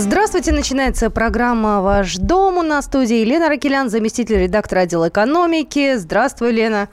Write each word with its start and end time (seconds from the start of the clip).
Здравствуйте, 0.00 0.52
начинается 0.52 1.10
программа 1.10 1.82
«Ваш 1.82 2.16
дом». 2.16 2.56
У 2.56 2.62
нас 2.62 2.86
в 2.86 2.88
студии 2.88 3.16
Елена 3.16 3.50
Ракелян, 3.50 3.90
заместитель 3.90 4.38
редактора 4.38 4.80
отдела 4.80 5.10
экономики. 5.10 5.96
Здравствуй, 5.96 6.52
Лена. 6.52 6.88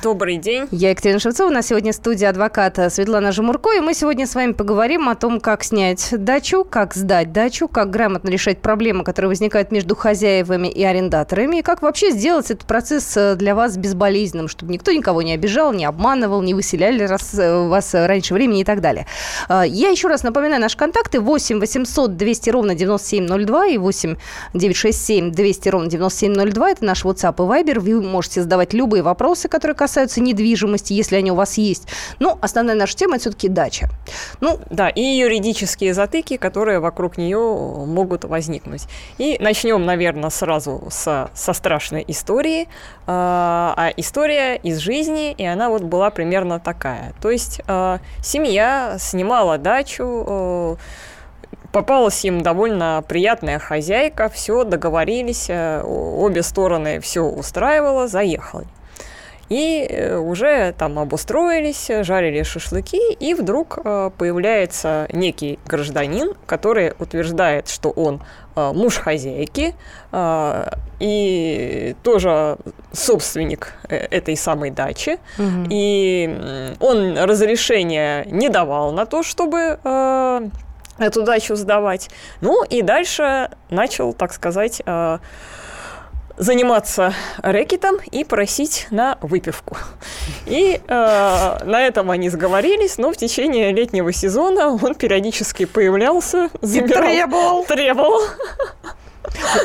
Добрый 0.00 0.36
день. 0.36 0.68
Я 0.70 0.90
Екатерина 0.90 1.18
Шевцова. 1.18 1.48
У 1.48 1.52
нас 1.52 1.66
сегодня 1.66 1.92
студия 1.92 2.28
адвоката 2.28 2.88
Светлана 2.88 3.32
Жемурко. 3.32 3.72
И 3.72 3.80
мы 3.80 3.94
сегодня 3.94 4.28
с 4.28 4.36
вами 4.36 4.52
поговорим 4.52 5.08
о 5.08 5.16
том, 5.16 5.40
как 5.40 5.64
снять 5.64 6.10
дачу, 6.12 6.64
как 6.64 6.94
сдать 6.94 7.32
дачу, 7.32 7.66
как 7.66 7.90
грамотно 7.90 8.28
решать 8.28 8.62
проблемы, 8.62 9.02
которые 9.02 9.30
возникают 9.30 9.72
между 9.72 9.96
хозяевами 9.96 10.68
и 10.68 10.84
арендаторами, 10.84 11.56
и 11.56 11.62
как 11.62 11.82
вообще 11.82 12.12
сделать 12.12 12.52
этот 12.52 12.68
процесс 12.68 13.16
э, 13.16 13.34
для 13.34 13.56
вас 13.56 13.76
безболезненным, 13.76 14.46
чтобы 14.46 14.72
никто 14.72 14.92
никого 14.92 15.22
не 15.22 15.32
обижал, 15.32 15.72
не 15.72 15.84
обманывал, 15.84 16.40
не 16.42 16.54
выселяли 16.54 17.08
э, 17.10 17.68
вас 17.68 17.92
раньше 17.92 18.34
времени 18.34 18.60
и 18.60 18.64
так 18.64 18.80
далее. 18.80 19.08
Э, 19.48 19.64
я 19.66 19.88
еще 19.88 20.06
раз 20.06 20.22
напоминаю 20.22 20.60
наши 20.60 20.76
контакты 20.76 21.18
8 21.18 21.58
800 21.58 22.16
200 22.16 22.51
ровно 22.52 22.74
9702 22.74 23.66
и 23.66 23.78
8 23.78 24.16
967 24.54 25.32
200 25.32 25.68
ровно 25.68 25.90
9702. 25.90 26.70
Это 26.70 26.84
наш 26.84 27.04
WhatsApp 27.04 27.34
и 27.34 27.64
Viber. 27.64 27.80
Вы 27.80 28.00
можете 28.02 28.42
задавать 28.42 28.72
любые 28.72 29.02
вопросы, 29.02 29.48
которые 29.48 29.74
касаются 29.74 30.20
недвижимости, 30.20 30.92
если 30.92 31.16
они 31.16 31.32
у 31.32 31.34
вас 31.34 31.58
есть. 31.58 31.88
Но 32.20 32.38
основная 32.40 32.76
наша 32.76 32.96
тема– 32.96 33.14
это 33.16 33.22
все-таки 33.22 33.48
дача. 33.48 33.88
Ну, 34.40 34.60
да, 34.70 34.88
и 34.88 35.00
юридические 35.00 35.94
затыки, 35.94 36.36
которые 36.36 36.80
вокруг 36.80 37.18
нее 37.18 37.38
могут 37.38 38.24
возникнуть. 38.24 38.82
И 39.18 39.36
начнем, 39.40 39.84
наверное, 39.84 40.30
сразу 40.30 40.84
со, 40.90 41.30
со 41.34 41.52
страшной 41.52 42.04
истории. 42.08 42.68
А, 43.06 43.74
а 43.76 43.92
история 43.96 44.56
из 44.56 44.78
жизни, 44.78 45.32
и 45.32 45.44
она 45.44 45.68
вот 45.68 45.82
была 45.82 46.10
примерно 46.10 46.60
такая. 46.60 47.14
То 47.20 47.30
есть 47.30 47.60
а, 47.66 47.98
семья 48.22 48.96
снимала 48.98 49.58
дачу, 49.58 50.78
попалась 51.72 52.24
им 52.24 52.42
довольно 52.42 53.02
приятная 53.08 53.58
хозяйка, 53.58 54.28
все, 54.28 54.64
договорились, 54.64 55.46
э, 55.48 55.82
обе 55.82 56.42
стороны 56.42 57.00
все 57.00 57.22
устраивало, 57.22 58.06
заехали. 58.06 58.66
И 59.48 59.86
э, 59.88 60.16
уже 60.16 60.72
там 60.78 60.98
обустроились, 60.98 61.90
жарили 62.02 62.42
шашлыки, 62.42 63.12
и 63.14 63.34
вдруг 63.34 63.78
э, 63.82 64.10
появляется 64.16 65.08
некий 65.12 65.58
гражданин, 65.66 66.34
который 66.46 66.92
утверждает, 66.98 67.68
что 67.68 67.90
он 67.90 68.22
муж 68.54 68.98
хозяйки 68.98 69.74
и 71.00 71.96
тоже 72.02 72.58
собственник 72.92 73.72
этой 73.88 74.36
самой 74.36 74.70
дачи. 74.70 75.18
Угу. 75.38 75.68
И 75.70 76.74
он 76.80 77.16
разрешения 77.16 78.26
не 78.26 78.50
давал 78.50 78.92
на 78.92 79.06
то, 79.06 79.22
чтобы 79.22 79.78
эту 81.02 81.22
дачу 81.22 81.56
сдавать. 81.56 82.10
Ну 82.40 82.64
и 82.64 82.82
дальше 82.82 83.50
начал, 83.70 84.12
так 84.12 84.32
сказать, 84.32 84.82
э, 84.84 85.18
заниматься 86.36 87.14
рэкетом 87.38 87.96
и 88.10 88.24
просить 88.24 88.86
на 88.90 89.18
выпивку. 89.20 89.76
И 90.46 90.80
э, 90.86 91.58
на 91.64 91.82
этом 91.82 92.10
они 92.10 92.28
сговорились, 92.30 92.98
но 92.98 93.12
в 93.12 93.16
течение 93.16 93.72
летнего 93.72 94.12
сезона 94.12 94.68
он 94.70 94.94
периодически 94.94 95.64
появлялся, 95.64 96.50
забирал, 96.60 97.04
и 97.04 97.14
требовал. 97.14 97.64
требовал 97.64 98.20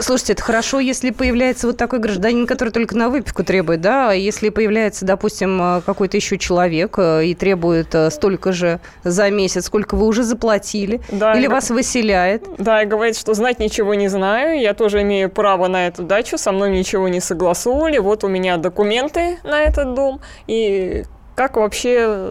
Слушайте, 0.02 0.34
это 0.34 0.44
хорошо, 0.44 0.80
если 0.80 1.12
появляется 1.12 1.68
вот 1.68 1.78
такой 1.78 2.00
гражданин, 2.00 2.48
который 2.48 2.70
только 2.70 2.96
на 2.96 3.10
выпивку 3.10 3.44
требует, 3.44 3.82
да? 3.82 4.12
А 4.12 4.14
если 4.14 4.50
появляется, 4.50 5.06
допустим, 5.06 5.62
э, 5.62 5.82
какой-то 5.86 6.18
еще 6.18 6.38
человек 6.38 6.98
э, 6.98 7.26
и 7.26 7.36
требует 7.36 7.94
э, 7.94 8.10
столько 8.12 8.52
же 8.52 8.80
за 9.04 9.30
месяц, 9.30 9.66
сколько 9.66 9.96
вы 9.96 10.06
уже 10.06 10.24
заплатили, 10.24 11.02
да, 11.12 11.34
или 11.38 11.48
вас 11.48 11.70
выселяет. 11.70 12.44
Да, 12.58 12.84
и 12.84 12.86
говорит, 12.86 13.18
что 13.18 13.34
знать 13.34 13.60
ничего 13.60 13.94
не 13.94 14.08
знаю, 14.08 14.60
я 14.60 14.74
тоже 14.74 15.02
имею 15.02 15.30
право 15.30 15.68
на 15.68 15.88
эту 15.88 16.04
дачу, 16.04 16.38
со 16.38 16.52
мной 16.52 16.72
ничего 16.72 17.08
не 17.08 17.20
согласовывали, 17.20 17.98
вот 17.98 18.24
у 18.24 18.28
меня 18.28 18.58
документы 18.58 19.38
на 19.44 19.62
этот 19.62 19.94
дом, 19.94 20.22
и 20.48 21.04
как 21.36 21.58
вообще 21.58 22.30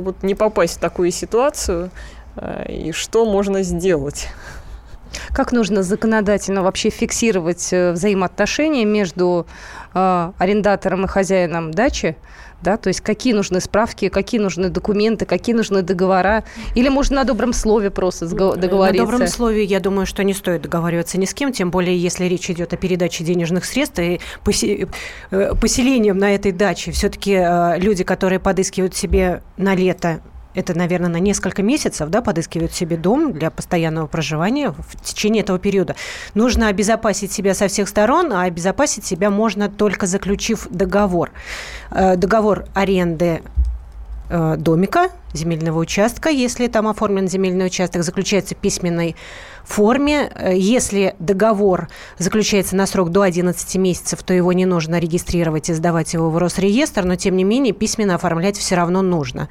вот 0.00 0.22
не 0.22 0.34
попасть 0.34 0.76
в 0.76 0.80
такую 0.80 1.10
ситуацию, 1.10 1.90
и 2.68 2.92
что 2.92 3.24
можно 3.24 3.62
сделать? 3.62 4.28
Как 5.32 5.52
нужно 5.52 5.82
законодательно 5.82 6.62
вообще 6.62 6.90
фиксировать 6.90 7.68
э, 7.72 7.92
взаимоотношения 7.92 8.84
между 8.84 9.46
э, 9.94 10.32
арендатором 10.38 11.04
и 11.04 11.08
хозяином 11.08 11.70
дачи? 11.70 12.16
Да, 12.62 12.78
то 12.78 12.88
есть 12.88 13.02
какие 13.02 13.34
нужны 13.34 13.60
справки, 13.60 14.08
какие 14.08 14.40
нужны 14.40 14.70
документы, 14.70 15.26
какие 15.26 15.54
нужны 15.54 15.82
договора, 15.82 16.44
или 16.74 16.88
можно 16.88 17.16
на 17.16 17.24
добром 17.24 17.52
слове 17.52 17.90
просто 17.90 18.26
договориться? 18.26 19.04
На 19.04 19.10
добром 19.10 19.28
слове, 19.28 19.64
я 19.64 19.80
думаю, 19.80 20.06
что 20.06 20.24
не 20.24 20.32
стоит 20.32 20.62
договариваться 20.62 21.18
ни 21.18 21.26
с 21.26 21.34
кем, 21.34 21.52
тем 21.52 21.70
более, 21.70 21.98
если 21.98 22.24
речь 22.24 22.48
идет 22.48 22.72
о 22.72 22.78
передаче 22.78 23.22
денежных 23.22 23.66
средств 23.66 23.98
и 23.98 24.18
э, 25.30 25.54
поселением 25.60 26.16
на 26.16 26.34
этой 26.34 26.52
даче. 26.52 26.90
Все-таки 26.92 27.38
люди, 27.76 28.02
которые 28.02 28.40
подыскивают 28.40 28.96
себе 28.96 29.42
на 29.58 29.74
лето 29.74 30.22
это, 30.54 30.76
наверное, 30.76 31.10
на 31.10 31.18
несколько 31.18 31.62
месяцев, 31.62 32.08
да, 32.08 32.22
подыскивают 32.22 32.72
себе 32.72 32.96
дом 32.96 33.32
для 33.32 33.50
постоянного 33.50 34.06
проживания 34.06 34.70
в 34.70 35.02
течение 35.02 35.42
этого 35.42 35.58
периода. 35.58 35.96
Нужно 36.34 36.68
обезопасить 36.68 37.32
себя 37.32 37.54
со 37.54 37.68
всех 37.68 37.88
сторон, 37.88 38.32
а 38.32 38.42
обезопасить 38.42 39.04
себя 39.04 39.30
можно 39.30 39.68
только 39.68 40.06
заключив 40.06 40.68
договор. 40.70 41.30
Э, 41.90 42.16
договор 42.16 42.66
аренды 42.74 43.42
э, 44.30 44.56
домика, 44.56 45.10
земельного 45.32 45.78
участка, 45.78 46.30
если 46.30 46.68
там 46.68 46.88
оформлен 46.88 47.28
земельный 47.28 47.66
участок, 47.66 48.04
заключается 48.04 48.54
письменной 48.54 49.16
форме. 49.64 50.30
Э, 50.34 50.52
если 50.56 51.14
договор 51.18 51.88
заключается 52.18 52.76
на 52.76 52.86
срок 52.86 53.10
до 53.10 53.22
11 53.22 53.76
месяцев, 53.76 54.22
то 54.22 54.32
его 54.32 54.52
не 54.52 54.66
нужно 54.66 54.98
регистрировать 54.98 55.70
и 55.70 55.74
сдавать 55.74 56.14
его 56.14 56.30
в 56.30 56.38
Росреестр, 56.38 57.04
но 57.04 57.16
тем 57.16 57.36
не 57.36 57.44
менее 57.44 57.72
письменно 57.72 58.14
оформлять 58.14 58.56
все 58.56 58.74
равно 58.76 59.02
нужно. 59.02 59.48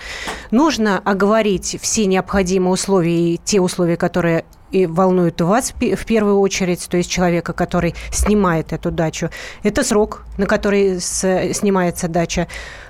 Нужно 0.52 1.00
оговорить 1.00 1.78
все 1.82 2.06
необходимые 2.06 2.74
условия 2.74 3.34
и 3.34 3.42
те 3.44 3.60
условия, 3.60 3.98
которые 3.98 4.46
и 4.72 4.88
волнуют 4.88 5.40
вас 5.40 5.72
в 5.72 6.06
первую 6.06 6.40
очередь, 6.40 6.88
то 6.90 6.98
есть 6.98 7.10
человека, 7.10 7.54
который 7.54 7.94
снимает 8.12 8.74
эту 8.74 8.90
дачу. 8.90 9.30
Это 9.62 9.84
срок, 9.84 10.26
на 10.38 10.48
который 10.48 11.00
снимается 11.00 12.08
дача, 12.08 12.48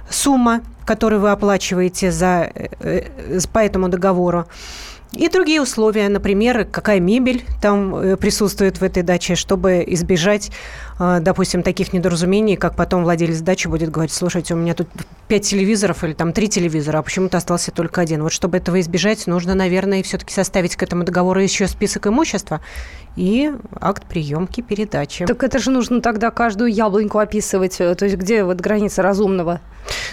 сумма, 0.09 0.61
которую 0.85 1.21
вы 1.21 1.31
оплачиваете 1.31 2.11
за, 2.11 2.49
э, 2.53 2.67
э, 2.79 3.39
по 3.51 3.59
этому 3.59 3.89
договору. 3.89 4.45
И 5.15 5.29
другие 5.29 5.61
условия, 5.61 6.09
например, 6.09 6.65
какая 6.65 6.99
мебель 6.99 7.45
там 7.61 7.95
э, 7.95 8.17
присутствует 8.17 8.81
в 8.81 8.83
этой 8.83 9.03
даче, 9.03 9.35
чтобы 9.35 9.83
избежать, 9.85 10.51
э, 10.99 11.19
допустим, 11.21 11.61
таких 11.61 11.93
недоразумений, 11.93 12.55
как 12.55 12.75
потом 12.75 13.03
владелец 13.03 13.41
дачи 13.41 13.67
будет 13.67 13.91
говорить, 13.91 14.11
слушайте, 14.11 14.55
у 14.55 14.57
меня 14.57 14.73
тут 14.73 14.87
пять 15.27 15.47
телевизоров 15.47 16.03
или 16.03 16.13
там 16.13 16.33
три 16.33 16.47
телевизора, 16.47 16.97
а 16.97 17.03
почему-то 17.03 17.37
остался 17.37 17.71
только 17.71 18.01
один. 18.01 18.23
Вот 18.23 18.31
чтобы 18.31 18.57
этого 18.57 18.79
избежать, 18.79 19.27
нужно, 19.27 19.53
наверное, 19.53 20.01
все-таки 20.01 20.33
составить 20.33 20.75
к 20.75 20.81
этому 20.81 21.03
договору 21.03 21.39
еще 21.39 21.67
список 21.67 22.07
имущества 22.07 22.61
и 23.15 23.51
акт 23.79 24.05
приемки 24.05 24.61
передачи. 24.61 25.25
Так 25.25 25.43
это 25.43 25.59
же 25.59 25.71
нужно 25.71 26.01
тогда 26.01 26.31
каждую 26.31 26.71
яблоньку 26.71 27.19
описывать, 27.19 27.79
э, 27.79 27.95
то 27.95 28.05
есть 28.05 28.17
где 28.17 28.43
вот 28.43 28.59
граница 28.59 29.01
разумного? 29.01 29.61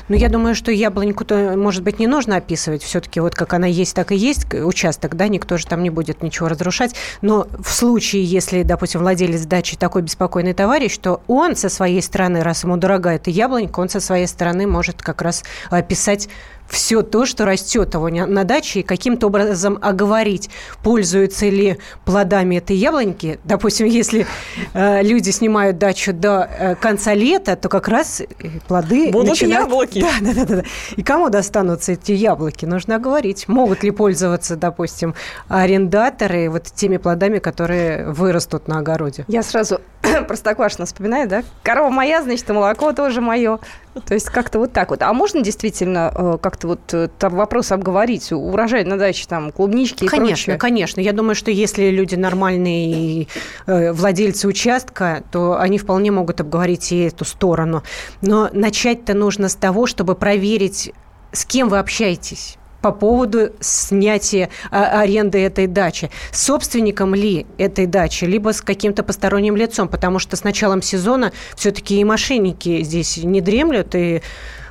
Ну, 0.08 0.16
я 0.16 0.28
думаю, 0.28 0.54
что 0.54 0.72
яблоньку-то, 0.72 1.54
может 1.56 1.82
быть, 1.82 1.98
не 1.98 2.06
нужно 2.06 2.36
описывать. 2.36 2.82
Все-таки 2.82 3.20
вот 3.20 3.34
как 3.34 3.54
она 3.54 3.66
есть, 3.66 3.94
так 3.94 4.10
и 4.10 4.16
есть 4.16 4.52
участок, 4.52 5.16
да, 5.16 5.28
никто 5.28 5.56
же 5.56 5.66
там 5.66 5.82
не 5.82 5.90
будет 5.90 6.22
ничего 6.22 6.48
разрушать. 6.48 6.94
Но 7.22 7.46
в 7.58 7.70
случае, 7.70 8.24
если, 8.24 8.62
допустим, 8.62 9.00
владелец 9.00 9.46
дачи 9.46 9.76
такой 9.76 10.02
беспокойный 10.02 10.54
товарищ, 10.54 10.98
то 10.98 11.20
он 11.28 11.54
со 11.54 11.68
своей 11.68 12.02
стороны, 12.02 12.42
раз 12.42 12.64
ему 12.64 12.76
дорога 12.76 13.10
эта 13.10 13.30
яблонька, 13.30 13.80
он 13.80 13.88
со 13.88 14.00
своей 14.00 14.26
стороны 14.26 14.66
может 14.66 15.02
как 15.02 15.22
раз 15.22 15.44
описать 15.70 16.28
все 16.70 17.02
то, 17.02 17.26
что 17.26 17.44
растет 17.44 17.94
его 17.94 18.08
на 18.08 18.44
даче, 18.44 18.80
и 18.80 18.82
каким-то 18.82 19.26
образом 19.26 19.78
оговорить, 19.82 20.50
пользуются 20.82 21.46
ли 21.48 21.78
плодами 22.04 22.56
этой 22.56 22.76
яблоньки. 22.76 23.40
Допустим, 23.44 23.86
если 23.86 24.26
э, 24.72 25.02
люди 25.02 25.30
снимают 25.30 25.78
дачу 25.78 26.12
до 26.12 26.48
э, 26.48 26.74
конца 26.76 27.12
лета, 27.12 27.56
то 27.56 27.68
как 27.68 27.88
раз 27.88 28.22
плоды 28.68 29.10
Будут 29.10 29.30
начинают... 29.30 29.66
яблоки. 29.66 30.00
Да, 30.00 30.12
да, 30.20 30.44
да, 30.44 30.56
да. 30.56 30.62
И 30.96 31.02
кому 31.02 31.28
достанутся 31.28 31.92
эти 31.92 32.12
яблоки? 32.12 32.64
Нужно 32.64 32.96
оговорить. 32.96 33.48
Могут 33.48 33.82
ли 33.82 33.90
пользоваться, 33.90 34.56
допустим, 34.56 35.14
арендаторы 35.48 36.48
вот 36.48 36.64
теми 36.64 36.96
плодами, 36.98 37.38
которые 37.38 38.10
вырастут 38.10 38.68
на 38.68 38.78
огороде? 38.78 39.24
Я 39.26 39.42
сразу 39.42 39.80
Простоквашино 40.28 40.86
вспоминаю, 40.86 41.28
да? 41.28 41.44
Корова 41.62 41.90
моя, 41.90 42.22
значит, 42.22 42.48
и 42.48 42.52
молоко 42.52 42.92
тоже 42.92 43.20
мое. 43.20 43.58
То 44.06 44.14
есть 44.14 44.26
как-то 44.26 44.58
вот 44.58 44.72
так 44.72 44.90
вот. 44.90 45.02
А 45.02 45.12
можно 45.12 45.42
действительно 45.42 46.12
э, 46.14 46.38
как-то 46.40 46.68
вот 46.68 46.94
э, 46.94 47.08
там 47.18 47.34
вопрос 47.34 47.72
обговорить? 47.72 48.32
Урожай 48.32 48.84
на 48.84 48.96
даче, 48.96 49.26
там, 49.28 49.50
клубнички 49.50 50.04
и 50.04 50.08
Конечно, 50.08 50.34
прочее? 50.34 50.58
конечно. 50.58 51.00
Я 51.00 51.12
думаю, 51.12 51.34
что 51.34 51.50
если 51.50 51.90
люди 51.90 52.14
нормальные 52.14 53.26
э, 53.66 53.92
владельцы 53.92 54.46
участка, 54.46 55.24
то 55.32 55.58
они 55.58 55.78
вполне 55.78 56.10
могут 56.12 56.40
обговорить 56.40 56.92
и 56.92 57.00
эту 57.00 57.24
сторону. 57.24 57.82
Но 58.22 58.48
начать-то 58.52 59.14
нужно 59.14 59.48
с 59.48 59.56
того, 59.56 59.86
чтобы 59.86 60.14
проверить 60.14 60.92
с 61.32 61.44
кем 61.44 61.68
вы 61.68 61.78
общаетесь 61.78 62.56
по 62.80 62.92
поводу 62.92 63.52
снятия 63.60 64.50
а, 64.70 65.00
аренды 65.00 65.38
этой 65.38 65.66
дачи. 65.66 66.10
Собственником 66.32 67.14
ли 67.14 67.46
этой 67.58 67.86
дачи, 67.86 68.24
либо 68.24 68.52
с 68.52 68.62
каким-то 68.62 69.02
посторонним 69.02 69.56
лицом, 69.56 69.88
потому 69.88 70.18
что 70.18 70.36
с 70.36 70.44
началом 70.44 70.82
сезона 70.82 71.32
все-таки 71.56 72.00
и 72.00 72.04
мошенники 72.04 72.82
здесь 72.82 73.18
не 73.18 73.40
дремлют 73.40 73.94
и 73.94 74.22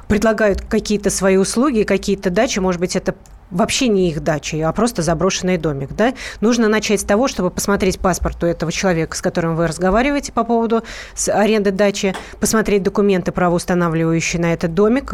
предлагают 0.08 0.62
какие-то 0.62 1.12
свои 1.12 1.38
услуги, 1.38 1.84
какие-то 1.84 2.32
дачи, 2.32 2.60
может 2.60 2.82
быть, 2.82 2.96
это 2.96 3.14
вообще 3.52 3.88
не 3.88 4.10
их 4.10 4.24
дача, 4.24 4.68
а 4.68 4.72
просто 4.74 5.02
заброшенный 5.02 5.58
домик. 5.58 5.92
Да? 5.94 6.14
Нужно 6.42 6.68
начать 6.68 7.02
с 7.02 7.04
того, 7.04 7.28
чтобы 7.28 7.52
посмотреть 7.52 8.00
паспорт 8.00 8.44
у 8.44 8.48
этого 8.48 8.72
человека, 8.72 9.16
с 9.16 9.22
которым 9.22 9.56
вы 9.56 9.68
разговариваете 9.68 10.32
по 10.32 10.44
поводу 10.44 10.84
аренды 11.28 11.72
дачи, 11.72 12.16
посмотреть 12.40 12.84
документы, 12.84 13.32
правоустанавливающие 13.32 14.42
на 14.42 14.54
этот 14.54 14.74
домик, 14.74 15.14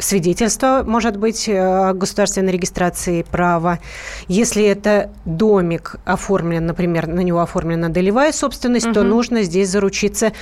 свидетельство, 0.00 0.82
может 0.86 1.16
быть, 1.16 1.48
о 1.48 1.92
государственной 1.92 2.52
регистрации 2.52 3.22
права. 3.22 3.78
Если 4.28 4.64
это 4.64 5.10
домик 5.24 5.96
оформлен, 6.04 6.66
например, 6.66 7.06
на 7.06 7.20
него 7.20 7.40
оформлена 7.40 7.88
долевая 7.88 8.32
собственность, 8.32 8.86
угу. 8.86 8.94
то 8.94 9.02
нужно 9.02 9.42
здесь 9.42 9.68
заручиться 9.68 10.32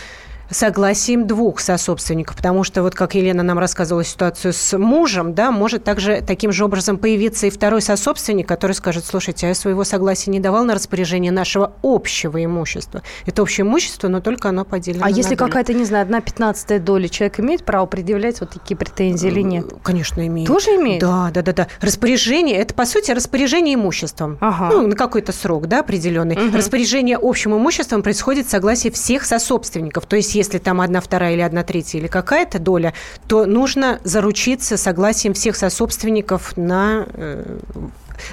согласием 0.50 1.26
двух 1.26 1.60
сособственников, 1.60 2.36
потому 2.36 2.64
что 2.64 2.82
вот 2.82 2.94
как 2.94 3.14
Елена 3.14 3.42
нам 3.42 3.58
рассказывала 3.58 4.04
ситуацию 4.04 4.52
с 4.52 4.76
мужем, 4.76 5.34
да, 5.34 5.50
может 5.50 5.84
также 5.84 6.22
таким 6.26 6.52
же 6.52 6.64
образом 6.64 6.98
появиться 6.98 7.46
и 7.46 7.50
второй 7.50 7.82
сособственник, 7.82 8.48
который 8.48 8.72
скажет, 8.72 9.04
слушайте, 9.04 9.46
а 9.46 9.48
я 9.50 9.54
своего 9.54 9.84
согласия 9.84 10.30
не 10.30 10.40
давал 10.40 10.64
на 10.64 10.74
распоряжение 10.74 11.32
нашего 11.32 11.72
общего 11.82 12.42
имущества. 12.42 13.02
Это 13.26 13.42
общее 13.42 13.66
имущество, 13.66 14.08
но 14.08 14.20
только 14.20 14.48
оно 14.48 14.64
поделено 14.64 15.04
А 15.04 15.10
если 15.10 15.34
какая-то, 15.34 15.74
не 15.74 15.84
знаю, 15.84 16.02
одна 16.02 16.20
пятнадцатая 16.20 16.78
доля, 16.78 17.08
человек 17.08 17.40
имеет 17.40 17.64
право 17.64 17.86
предъявлять 17.86 18.40
вот 18.40 18.50
такие 18.50 18.76
претензии 18.76 19.28
или 19.28 19.42
нет? 19.42 19.66
Конечно, 19.82 20.26
имеет. 20.26 20.48
Тоже 20.48 20.70
имеет? 20.70 21.00
Да, 21.00 21.30
да, 21.32 21.42
да, 21.42 21.52
да. 21.52 21.66
Распоряжение, 21.80 22.56
это 22.56 22.74
по 22.74 22.86
сути 22.86 23.10
распоряжение 23.10 23.74
имуществом. 23.74 24.38
Ага. 24.40 24.70
Ну, 24.72 24.86
на 24.86 24.96
какой-то 24.96 25.32
срок, 25.32 25.66
да, 25.66 25.80
определенный. 25.80 26.36
Угу. 26.36 26.56
Распоряжение 26.56 27.18
общим 27.20 27.54
имуществом 27.54 28.02
происходит 28.02 28.46
в 28.46 28.50
согласии 28.50 28.88
всех 28.88 29.24
сособственников. 29.24 30.06
То 30.06 30.16
есть 30.16 30.34
если 30.38 30.58
там 30.58 30.80
одна 30.80 31.00
вторая 31.00 31.34
или 31.34 31.42
одна 31.42 31.62
третья 31.62 31.98
или 31.98 32.06
какая-то 32.06 32.58
доля, 32.58 32.94
то 33.26 33.44
нужно 33.44 34.00
заручиться 34.04 34.76
согласием 34.76 35.34
всех 35.34 35.56
сособственников 35.56 36.56
на 36.56 37.06
э, 37.12 37.58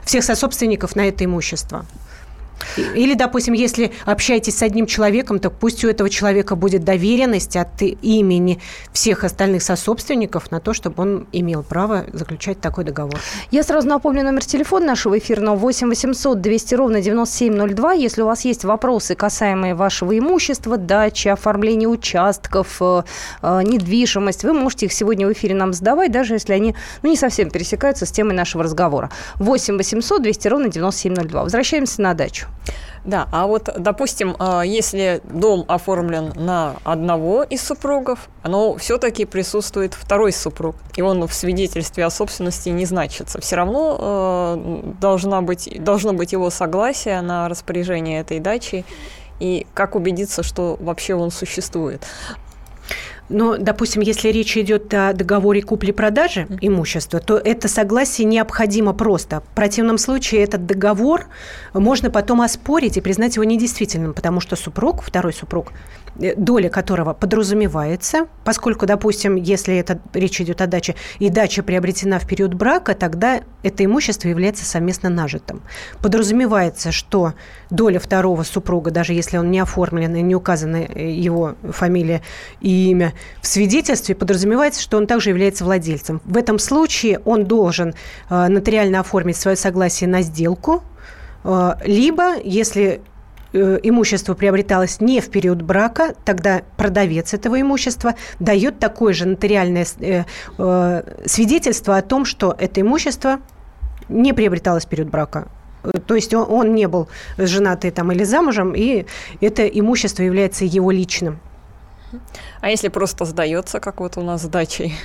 всех 0.04 0.24
сособственников 0.24 0.96
на 0.96 1.08
это 1.08 1.26
имущество. 1.26 1.86
Или, 2.78 3.14
допустим, 3.14 3.54
если 3.54 3.92
общаетесь 4.06 4.58
с 4.58 4.62
одним 4.62 4.86
человеком, 4.86 5.40
то 5.40 5.50
пусть 5.50 5.84
у 5.84 5.90
этого 5.90 6.10
человека 6.10 6.56
будет 6.56 6.84
доверенность 6.84 7.56
от 7.56 7.82
имени 7.82 8.60
всех 8.92 9.24
остальных 9.24 9.64
сособственников 9.64 10.52
на 10.52 10.60
то, 10.60 10.74
чтобы 10.74 11.02
он 11.02 11.28
имел 11.32 11.64
право 11.64 12.06
заключать 12.14 12.60
такой 12.62 12.84
договор. 12.84 13.20
Я 13.52 13.64
сразу 13.64 13.88
напомню 13.88 14.24
номер 14.24 14.46
телефона 14.46 14.86
нашего 14.88 15.18
эфирного 15.18 15.56
8 15.56 15.90
800 15.90 16.42
200 16.42 16.76
ровно 16.76 17.02
9702. 17.02 17.94
Если 17.94 18.22
у 18.22 18.26
вас 18.26 18.46
есть 18.46 18.66
вопросы, 18.66 19.16
касаемые 19.16 19.76
вашего 19.76 20.18
имущества, 20.18 20.78
дачи, 20.78 21.28
оформления 21.28 21.88
участков, 21.88 22.78
э, 22.82 23.04
э, 23.42 23.62
недвижимость, 23.64 24.44
вы 24.44 24.54
можете 24.54 24.86
их 24.88 24.94
сегодня 24.94 25.28
в 25.28 25.34
эфире 25.34 25.56
нам 25.56 25.74
задавать, 25.74 26.12
даже 26.12 26.34
если 26.34 26.54
они 26.54 26.76
ну, 27.02 27.10
не 27.10 27.18
совсем 27.18 27.50
пересекаются 27.50 28.06
с 28.06 28.12
темой 28.12 28.36
нашего 28.36 28.64
разговора. 28.64 29.12
8 29.36 29.78
800 29.78 30.22
200 30.22 30.48
ровно 30.48 30.70
9702. 30.70 31.44
Возвращаемся 31.44 32.02
на 32.02 32.14
дачу. 32.14 32.45
Да, 33.06 33.28
а 33.32 33.46
вот, 33.46 33.70
допустим, 33.78 34.36
а, 34.40 34.64
если 34.64 35.22
дом 35.26 35.64
оформлен 35.68 36.34
на 36.36 36.78
одного 36.84 37.44
из 37.44 37.62
супругов, 37.62 38.30
но 38.44 38.76
все-таки 38.78 39.26
присутствует 39.26 39.94
второй 39.94 40.32
супруг, 40.32 40.76
и 40.96 41.04
он 41.04 41.28
в 41.28 41.34
свидетельстве 41.34 42.04
о 42.04 42.10
собственности 42.10 42.70
не 42.70 42.86
значится, 42.86 43.40
все 43.40 43.58
равно 43.58 43.98
а, 44.00 44.94
должна 45.00 45.42
быть, 45.42 45.84
должно 45.84 46.14
быть 46.14 46.32
его 46.32 46.50
согласие 46.50 47.22
на 47.22 47.48
распоряжение 47.48 48.22
этой 48.22 48.40
дачи, 48.40 48.86
и 49.40 49.68
как 49.74 49.96
убедиться, 49.96 50.44
что 50.44 50.78
вообще 50.80 51.14
он 51.14 51.30
существует. 51.30 52.04
Но, 53.30 53.58
допустим, 53.58 54.02
если 54.02 54.30
речь 54.30 54.56
идет 54.58 54.94
о 54.94 55.14
договоре 55.14 55.62
купли-продажи 55.62 56.48
имущества, 56.62 57.20
то 57.20 57.38
это 57.38 57.68
согласие 57.68 58.26
необходимо 58.26 58.94
просто. 58.94 59.42
В 59.42 59.56
противном 59.56 59.98
случае 59.98 60.44
этот 60.44 60.66
договор 60.66 61.26
можно 61.74 62.12
потом 62.12 62.42
оспорить 62.42 62.98
и 62.98 63.02
признать 63.02 63.36
его 63.36 63.44
недействительным, 63.44 64.14
потому 64.14 64.40
что 64.42 64.56
супруг, 64.56 65.02
второй 65.02 65.34
супруг, 65.34 65.72
Э, 66.20 66.34
доля 66.36 66.70
которого 66.70 67.14
подразумевается, 67.14 68.28
поскольку, 68.46 68.86
допустим, 68.86 69.36
если 69.36 69.76
это 69.76 70.00
речь 70.14 70.40
идет 70.40 70.62
о 70.62 70.68
даче, 70.68 70.96
и 71.20 71.30
дача 71.30 71.62
приобретена 71.62 72.20
в 72.20 72.28
период 72.28 72.54
брака, 72.54 72.94
тогда 72.94 73.42
это 73.64 73.84
имущество 73.84 74.30
является 74.30 74.64
совместно 74.64 75.10
нажитым. 75.10 75.62
Подразумевается, 76.02 76.92
что 76.92 77.34
доля 77.70 78.00
второго 78.00 78.44
супруга, 78.44 78.92
даже 78.92 79.14
если 79.14 79.38
он 79.38 79.52
не 79.52 79.60
оформлен 79.60 80.16
и 80.16 80.22
не 80.22 80.36
указана 80.36 80.78
э, 80.78 81.12
его 81.12 81.56
фамилия 81.64 82.22
и 82.62 82.92
имя 82.92 83.14
в 83.42 83.48
свидетельстве, 83.48 84.16
подразумевается, 84.16 84.82
что 84.82 84.98
он 84.98 85.08
также 85.08 85.30
является 85.30 85.64
владельцем. 85.64 86.22
В 86.26 86.38
этом 86.38 86.60
случае 86.60 87.20
он 87.26 87.46
должен 87.46 87.94
э, 88.30 88.48
нотариально 88.48 89.00
оформить 89.00 89.38
свое 89.38 89.58
согласие 89.58 90.10
на 90.10 90.22
сделку, 90.22 90.84
либо, 91.86 92.40
если 92.44 93.02
Э, 93.56 93.80
имущество 93.84 94.34
приобреталось 94.34 95.00
не 95.00 95.22
в 95.22 95.30
период 95.30 95.62
брака, 95.62 96.14
тогда 96.26 96.64
продавец 96.76 97.34
этого 97.34 97.62
имущества 97.62 98.16
дает 98.38 98.80
такое 98.80 99.14
же 99.14 99.26
нотариальное 99.26 99.86
э, 100.02 100.24
э, 100.58 101.04
свидетельство 101.26 101.96
о 101.96 102.02
том, 102.02 102.26
что 102.26 102.54
это 102.60 102.82
имущество 102.82 103.40
не 104.10 104.34
приобреталось 104.34 104.86
в 104.86 104.90
период 104.90 105.10
брака. 105.10 105.48
То 106.06 106.16
есть 106.16 106.34
он, 106.34 106.46
он 106.50 106.76
не 106.76 106.90
был 106.90 107.08
женатый 107.38 107.92
там 107.92 108.12
или 108.12 108.26
замужем, 108.26 108.74
и 108.76 109.06
это 109.40 109.66
имущество 109.66 110.24
является 110.24 110.66
его 110.66 110.92
личным. 110.92 111.40
А 112.62 112.70
если 112.70 112.88
просто 112.90 113.26
сдается, 113.26 113.80
как 113.80 114.00
вот 114.00 114.18
у 114.18 114.22
нас 114.22 114.44
с 114.44 114.48
дачей? 114.48 114.96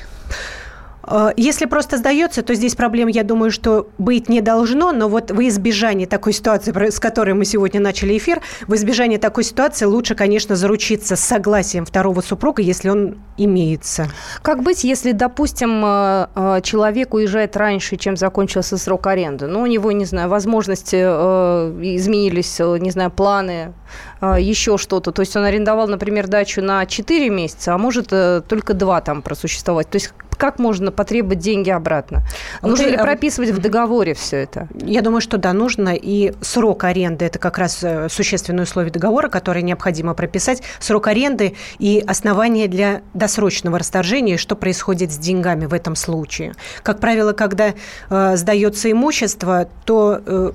Э, 1.06 1.30
если 1.36 1.66
просто 1.66 1.96
сдается, 1.96 2.42
то 2.42 2.54
здесь 2.54 2.74
проблем, 2.74 3.08
я 3.08 3.24
думаю, 3.24 3.50
что 3.50 3.88
быть 3.98 4.28
не 4.28 4.40
должно, 4.40 4.92
но 4.92 5.08
вот 5.08 5.30
в 5.30 5.48
избежании 5.48 6.06
такой 6.06 6.32
ситуации, 6.32 6.72
с 6.90 7.00
которой 7.00 7.34
мы 7.34 7.44
сегодня 7.44 7.80
начали 7.80 8.16
эфир, 8.16 8.40
в 8.66 8.74
избежании 8.74 9.16
такой 9.16 9.44
ситуации 9.44 9.86
лучше, 9.86 10.14
конечно, 10.14 10.56
заручиться 10.56 11.16
согласием 11.16 11.84
второго 11.84 12.20
супруга, 12.20 12.62
если 12.62 12.88
он 12.88 13.18
имеется. 13.36 14.08
Как 14.42 14.62
быть, 14.62 14.84
если, 14.84 15.12
допустим, 15.12 15.82
э, 15.84 16.26
э, 16.34 16.60
человек 16.62 17.14
уезжает 17.14 17.56
раньше, 17.56 17.96
чем 17.96 18.16
закончился 18.16 18.76
срок 18.76 19.06
аренды? 19.06 19.46
Ну, 19.46 19.62
у 19.62 19.66
него, 19.66 19.92
не 19.92 20.04
знаю, 20.04 20.28
возможности 20.28 20.96
изменились, 20.96 22.58
не 22.58 22.90
знаю, 22.90 23.10
планы, 23.10 23.72
еще 24.20 24.78
что-то. 24.78 25.12
То 25.12 25.20
есть 25.20 25.36
он 25.36 25.44
арендовал, 25.44 25.88
например, 25.88 26.28
дачу 26.28 26.62
на 26.62 26.84
4 26.86 27.30
месяца, 27.30 27.74
а 27.74 27.78
может 27.78 28.08
только 28.08 28.74
2 28.74 29.00
там 29.00 29.22
просуществовать. 29.22 29.88
То 29.88 29.96
есть 29.96 30.12
как 30.40 30.58
можно 30.58 30.90
потребовать 30.90 31.38
деньги 31.38 31.68
обратно? 31.68 32.22
Нужно 32.62 32.86
ли 32.86 32.96
прописывать 32.96 33.50
в 33.50 33.60
договоре 33.60 34.14
все 34.14 34.38
это? 34.38 34.68
Я 34.74 35.02
думаю, 35.02 35.20
что 35.20 35.36
да, 35.36 35.52
нужно. 35.52 35.90
И 35.90 36.32
срок 36.40 36.84
аренды– 36.84 37.24
это 37.26 37.38
как 37.38 37.58
раз 37.58 37.80
э, 37.82 38.08
существенное 38.08 38.64
условие 38.64 38.90
договора, 38.90 39.28
которое 39.28 39.60
необходимо 39.60 40.14
прописать. 40.14 40.62
Срок 40.78 41.08
аренды 41.08 41.56
и 41.78 42.02
основания 42.06 42.68
для 42.68 43.02
досрочного 43.12 43.78
расторжения, 43.78 44.38
что 44.38 44.56
происходит 44.56 45.12
с 45.12 45.18
деньгами 45.18 45.66
в 45.66 45.74
этом 45.74 45.94
случае. 45.94 46.54
Как 46.82 47.00
правило, 47.00 47.34
когда 47.34 47.74
э, 48.08 48.36
сдается 48.36 48.90
имущество, 48.90 49.68
то 49.84 50.22
э, 50.24 50.52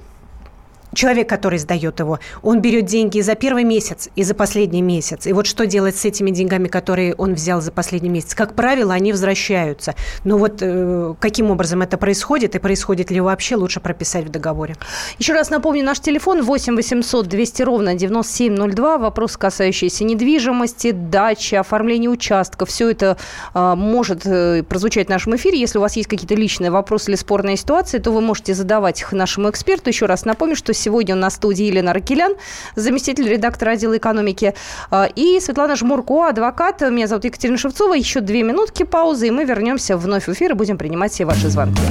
человек, 0.96 1.30
который 1.30 1.60
сдает 1.60 2.00
его, 2.00 2.20
он 2.42 2.62
берет 2.62 2.86
деньги 2.86 3.22
за 3.22 3.36
первый 3.36 3.64
месяц 3.64 4.10
и 4.16 4.24
за 4.24 4.34
последний 4.34 4.82
месяц. 4.82 5.28
И 5.28 5.34
вот 5.34 5.46
что 5.46 5.66
делать 5.66 5.96
с 5.96 6.06
этими 6.06 6.32
деньгами, 6.32 6.68
которые 6.68 7.14
он 7.16 7.36
взял 7.36 7.62
за 7.62 7.72
последний 7.72 8.10
месяц? 8.10 8.34
Как 8.34 8.56
правило, 8.56 8.94
они 8.94 9.12
возвращаются. 9.12 9.96
Но 10.24 10.38
вот 10.38 10.60
э, 10.62 11.14
каким 11.20 11.52
образом 11.52 11.82
это 11.82 11.98
происходит 11.98 12.56
и 12.56 12.60
происходит 12.60 13.12
ли 13.12 13.22
вообще, 13.22 13.56
лучше 13.56 13.80
прописать 13.80 14.25
в 14.25 14.30
договоре. 14.30 14.75
Еще 15.20 15.34
раз 15.34 15.50
напомню, 15.50 15.84
наш 15.84 16.00
телефон 16.00 16.42
8 16.42 16.75
800 16.75 17.28
200 17.28 17.62
ровно 17.64 17.96
9702. 17.96 18.98
Вопрос, 18.98 19.38
касающийся 19.38 20.04
недвижимости, 20.04 20.92
дачи, 20.92 21.56
оформления 21.56 22.10
участков. 22.10 22.70
Все 22.70 22.90
это 22.90 23.18
э, 23.54 23.75
может 23.75 24.25
э, 24.25 24.64
прозвучать 24.64 25.08
в 25.08 25.10
нашем 25.10 25.36
эфире. 25.36 25.60
Если 25.60 25.78
у 25.78 25.82
вас 25.82 25.96
есть 25.96 26.08
какие-то 26.08 26.36
личные 26.36 26.72
вопросы 26.72 27.12
или 27.12 27.18
спорные 27.18 27.58
ситуации, 27.58 28.00
то 28.00 28.12
вы 28.12 28.22
можете 28.22 28.54
задавать 28.54 29.02
их 29.02 29.12
нашему 29.12 29.50
эксперту. 29.50 29.90
Еще 29.90 30.06
раз 30.06 30.25
напомню, 30.25 30.56
что 30.56 30.74
Сегодня 30.86 31.15
у 31.15 31.18
нас 31.18 31.34
в 31.34 31.36
студии 31.38 31.65
Елена 31.65 31.94
Ракелян, 31.94 32.36
заместитель 32.75 33.27
редактора 33.27 33.72
отдела 33.72 33.98
экономики, 33.98 34.54
а, 34.92 35.10
и 35.15 35.39
Светлана 35.39 35.75
Жмурко, 35.75 36.27
адвокат. 36.27 36.82
Меня 36.82 37.08
зовут 37.08 37.25
Екатерина 37.25 37.58
Шевцова. 37.58 37.96
Еще 37.96 38.22
две 38.22 38.44
минутки 38.44 38.84
паузы, 38.84 39.30
и 39.30 39.32
мы 39.32 39.46
вернемся 39.46 39.98
вновь 39.98 40.27
в 40.27 40.34
эфир 40.34 40.51
и 40.51 40.54
будем 40.54 40.77
принимать 40.77 41.12
все 41.12 41.25
ваши 41.25 41.50
звонки. 41.50 41.82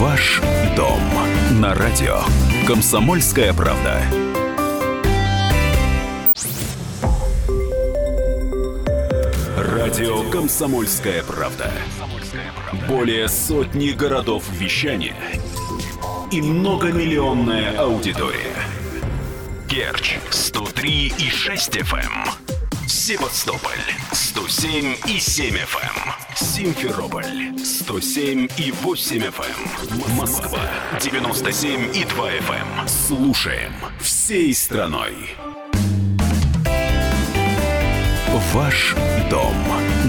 Ваш 0.00 0.42
дом 0.76 0.98
на 1.60 1.76
радио. 1.76 2.18
Комсомольская 2.66 3.52
правда. 3.52 4.02
Радио 9.56 10.28
«Комсомольская 10.30 11.22
правда». 11.22 11.70
Более 12.88 13.28
сотни 13.28 13.90
городов 13.90 14.42
вещания 14.50 15.14
и 16.30 16.40
многомиллионная 16.40 17.78
аудитория. 17.78 18.56
Керчь 19.68 20.18
103 20.30 21.12
и 21.18 21.30
6 21.30 21.76
FM. 21.76 21.98
Эм. 21.98 22.88
Севастополь 22.88 23.72
107 24.12 24.96
и 25.06 25.18
7 25.18 25.54
FM. 25.54 25.80
Эм. 25.82 26.36
Симферополь 26.36 27.58
107 27.58 28.48
и 28.58 28.72
8 28.72 29.22
FM. 29.22 30.00
Эм. 30.10 30.16
Москва 30.16 30.60
97 31.00 31.96
и 31.96 32.04
2 32.04 32.30
FM. 32.30 32.88
Слушаем 32.88 33.72
всей 34.00 34.54
страной. 34.54 35.14
Ваш 38.52 38.94
дом 39.30 39.54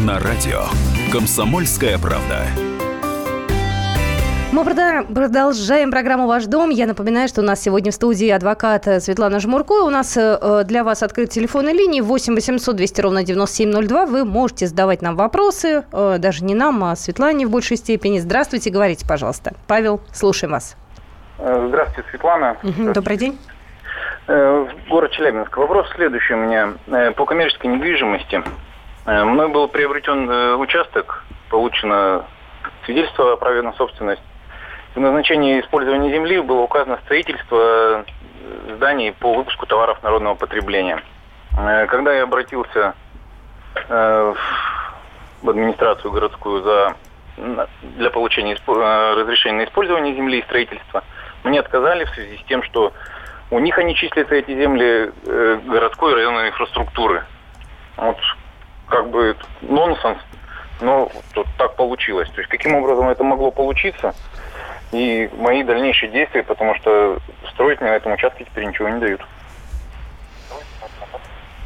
на 0.06 0.20
радио. 0.20 0.66
Комсомольская 1.12 1.98
правда. 1.98 2.48
Мы 4.56 4.64
продолжаем 4.64 5.92
программу 5.92 6.28
«Ваш 6.28 6.46
дом». 6.46 6.70
Я 6.70 6.88
напоминаю, 6.88 7.28
что 7.28 7.42
у 7.42 7.44
нас 7.44 7.62
сегодня 7.62 7.92
в 7.92 7.94
студии 7.94 8.30
адвокат 8.30 8.86
Светлана 9.04 9.42
Жмурко. 9.42 9.84
У 9.84 9.90
нас 9.90 10.16
э, 10.16 10.64
для 10.64 10.86
вас 10.86 11.04
открыт 11.04 11.30
телефонная 11.30 11.74
линия 11.74 12.02
8 12.02 12.34
800 12.36 12.74
200 12.74 13.02
ровно 13.02 13.24
9702. 13.26 14.06
Вы 14.06 14.24
можете 14.24 14.68
задавать 14.68 15.02
нам 15.02 15.18
вопросы, 15.18 15.84
э, 15.92 16.16
даже 16.20 16.46
не 16.46 16.56
нам, 16.56 16.86
а 16.86 16.96
Светлане 16.96 17.46
в 17.48 17.52
большей 17.52 17.76
степени. 17.76 18.20
Здравствуйте, 18.20 18.70
говорите, 18.70 19.06
пожалуйста. 19.06 19.56
Павел, 19.68 20.00
слушаем 20.14 20.54
вас. 20.54 20.78
Э, 21.38 21.66
здравствуйте, 21.68 22.10
Светлана. 22.12 22.56
Угу, 22.64 22.94
добрый 22.94 23.18
день. 23.18 23.38
Город 24.26 25.12
Челябинск. 25.12 25.58
Вопрос 25.58 25.90
следующий 25.96 26.34
у 26.34 26.38
меня. 26.38 26.76
По 27.18 27.26
коммерческой 27.26 27.68
недвижимости. 27.68 28.42
Мной 29.06 29.50
был 29.50 29.68
приобретен 29.68 30.30
участок, 30.62 31.26
получено 31.50 32.24
свидетельство 32.86 33.34
о 33.34 33.36
праве 33.36 33.62
на 33.62 33.74
собственность. 33.74 34.22
В 34.96 35.00
назначении 35.00 35.60
использования 35.60 36.10
земли 36.10 36.40
было 36.40 36.62
указано 36.62 36.98
строительство 37.04 37.58
э, 37.60 38.04
зданий 38.78 39.12
по 39.12 39.34
выпуску 39.34 39.66
товаров 39.66 40.02
народного 40.02 40.36
потребления. 40.36 41.04
Э, 41.58 41.86
когда 41.88 42.14
я 42.14 42.24
обратился 42.24 42.94
э, 43.90 44.34
в 45.42 45.50
администрацию 45.50 46.12
городскую 46.14 46.64
за, 46.64 46.96
для 47.98 48.10
получения 48.10 48.56
разрешения 48.66 49.58
на 49.58 49.66
использование 49.66 50.16
земли 50.16 50.40
и 50.40 50.44
строительства, 50.44 51.04
мне 51.44 51.60
отказали 51.60 52.06
в 52.06 52.10
связи 52.12 52.38
с 52.38 52.48
тем, 52.48 52.64
что 52.64 52.94
у 53.52 53.60
них 53.60 53.78
они 53.78 53.96
числятся 53.96 54.34
эти 54.36 54.52
земли 54.52 55.12
городской 55.68 56.14
и 56.14 56.16
районной 56.16 56.50
инфраструктуры. 56.50 57.26
Вот 57.98 58.18
как 58.88 59.10
бы 59.10 59.36
нонсенс, 59.62 60.20
но 60.80 61.12
тут 61.34 61.48
так 61.58 61.76
получилось. 61.76 62.30
То 62.30 62.40
есть 62.40 62.50
каким 62.50 62.76
образом 62.76 63.10
это 63.10 63.26
могло 63.26 63.52
получиться? 63.52 64.16
И 64.92 65.30
мои 65.38 65.64
дальнейшие 65.64 66.12
действия, 66.12 66.44
потому 66.44 66.76
что 66.76 67.20
строить 67.52 67.82
мне 67.82 67.90
на 67.90 67.96
этом 67.96 68.14
участке 68.14 68.46
теперь 68.46 68.66
ничего 68.66 68.90
не 68.90 69.00
дают. 69.00 69.22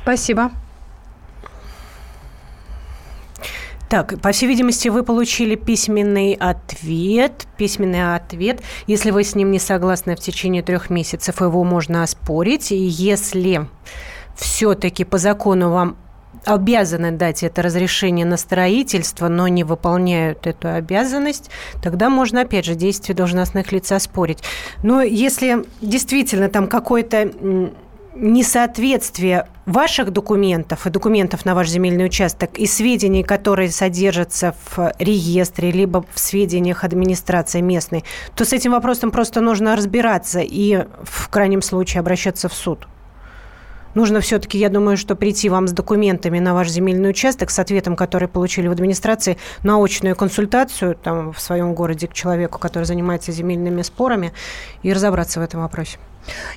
Спасибо. 0.02 0.52
Так, 3.90 4.22
по 4.22 4.32
всей 4.32 4.46
видимости, 4.48 4.88
вы 4.88 5.04
получили 5.04 5.56
письменный 5.56 6.34
ответ. 6.34 7.48
Письменный 7.58 8.16
ответ. 8.16 8.62
Если 8.86 9.10
вы 9.10 9.24
с 9.24 9.34
ним 9.34 9.52
не 9.52 9.58
согласны 9.58 10.16
в 10.16 10.20
течение 10.20 10.62
трех 10.62 10.92
месяцев, 10.92 11.42
его 11.42 11.64
можно 11.64 12.04
оспорить. 12.04 12.72
И 12.72 12.78
если 12.78 13.68
все-таки 14.36 15.06
по 15.06 15.18
закону 15.18 15.72
вам 15.72 15.98
обязаны 16.50 17.12
дать 17.12 17.44
это 17.44 17.62
разрешение 17.62 18.25
на 18.25 18.38
строительство, 18.38 19.27
но 19.27 19.48
не 19.48 19.63
выполняют 19.63 20.48
эту 20.48 20.70
обязанность, 20.70 21.50
тогда 21.82 22.10
можно, 22.10 22.41
опять 22.41 22.65
же, 22.65 22.75
действия 22.75 23.15
должностных 23.15 23.72
лиц 23.72 23.91
оспорить. 23.91 24.39
Но 24.84 25.01
если 25.01 25.65
действительно 25.82 26.50
там 26.50 26.68
какое-то 26.68 27.32
несоответствие 28.15 29.48
ваших 29.65 30.12
документов 30.12 30.86
и 30.86 30.89
документов 30.89 31.46
на 31.46 31.56
ваш 31.56 31.70
земельный 31.70 32.06
участок 32.06 32.58
и 32.58 32.65
сведений, 32.65 33.24
которые 33.24 33.70
содержатся 33.70 34.56
в 34.72 34.91
реестре, 35.00 35.72
либо 35.72 36.03
в 36.13 36.20
сведениях 36.20 36.84
администрации 36.84 37.62
местной, 37.62 38.03
то 38.36 38.46
с 38.46 38.51
этим 38.51 38.72
вопросом 38.72 39.12
просто 39.12 39.41
нужно 39.41 39.75
разбираться 39.75 40.39
и 40.39 40.86
в 41.03 41.29
крайнем 41.29 41.62
случае 41.62 42.01
обращаться 42.01 42.50
в 42.50 42.53
суд. 42.53 42.88
Нужно 43.96 44.19
все-таки, 44.19 44.58
я 44.58 44.69
думаю, 44.69 44.98
что 44.98 45.15
прийти 45.15 45.50
вам 45.50 45.67
с 45.67 45.72
документами 45.72 46.39
на 46.39 46.53
ваш 46.53 46.69
земельный 46.69 47.10
участок, 47.10 47.50
с 47.50 47.60
ответом, 47.60 47.96
который 47.96 48.27
получили 48.27 48.67
в 48.67 48.72
администрации, 48.72 49.38
на 49.63 49.84
очную 49.84 50.15
консультацию 50.15 50.96
там, 50.96 51.34
в 51.34 51.39
своем 51.39 51.74
городе 51.74 52.08
к 52.08 52.13
человеку, 52.13 52.60
который 52.60 52.84
занимается 52.84 53.31
земельными 53.31 53.81
спорами, 53.81 54.31
и 54.84 54.93
разобраться 54.93 55.39
в 55.39 55.43
этом 55.43 55.62
вопросе. 55.62 55.98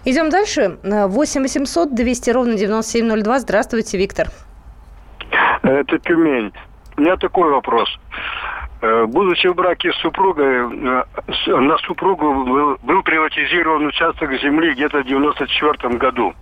Идем 0.04 0.28
дальше. 0.28 0.78
8 0.82 1.42
800 1.42 1.94
200 1.94 2.30
ровно 2.30 2.54
9702. 2.56 3.38
Здравствуйте, 3.40 3.98
Виктор. 3.98 4.28
Это 5.62 5.98
Тюмень. 5.98 6.52
У 6.96 7.00
меня 7.00 7.16
такой 7.16 7.50
вопрос. 7.50 7.88
Э, 8.82 9.06
будучи 9.06 9.46
в 9.46 9.54
браке 9.54 9.92
с 9.92 9.96
супругой, 10.00 10.46
э, 10.46 11.04
на 11.46 11.78
супругу 11.78 12.44
был, 12.44 12.76
был 12.82 13.02
приватизирован 13.02 13.86
участок 13.86 14.32
земли 14.42 14.74
где-то 14.74 14.98
в 14.98 15.06
94 15.06 15.96
году 15.98 16.34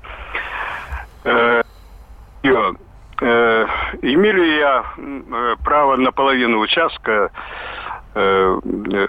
э, 1.25 1.63
э, 2.43 3.67
имею 4.03 4.35
ли 4.35 4.59
я 4.59 4.85
э, 4.97 5.57
право 5.65 5.97
на 5.97 6.13
половину 6.13 6.61
участка, 6.61 7.31
э, 8.15 8.59
э, 8.93 9.07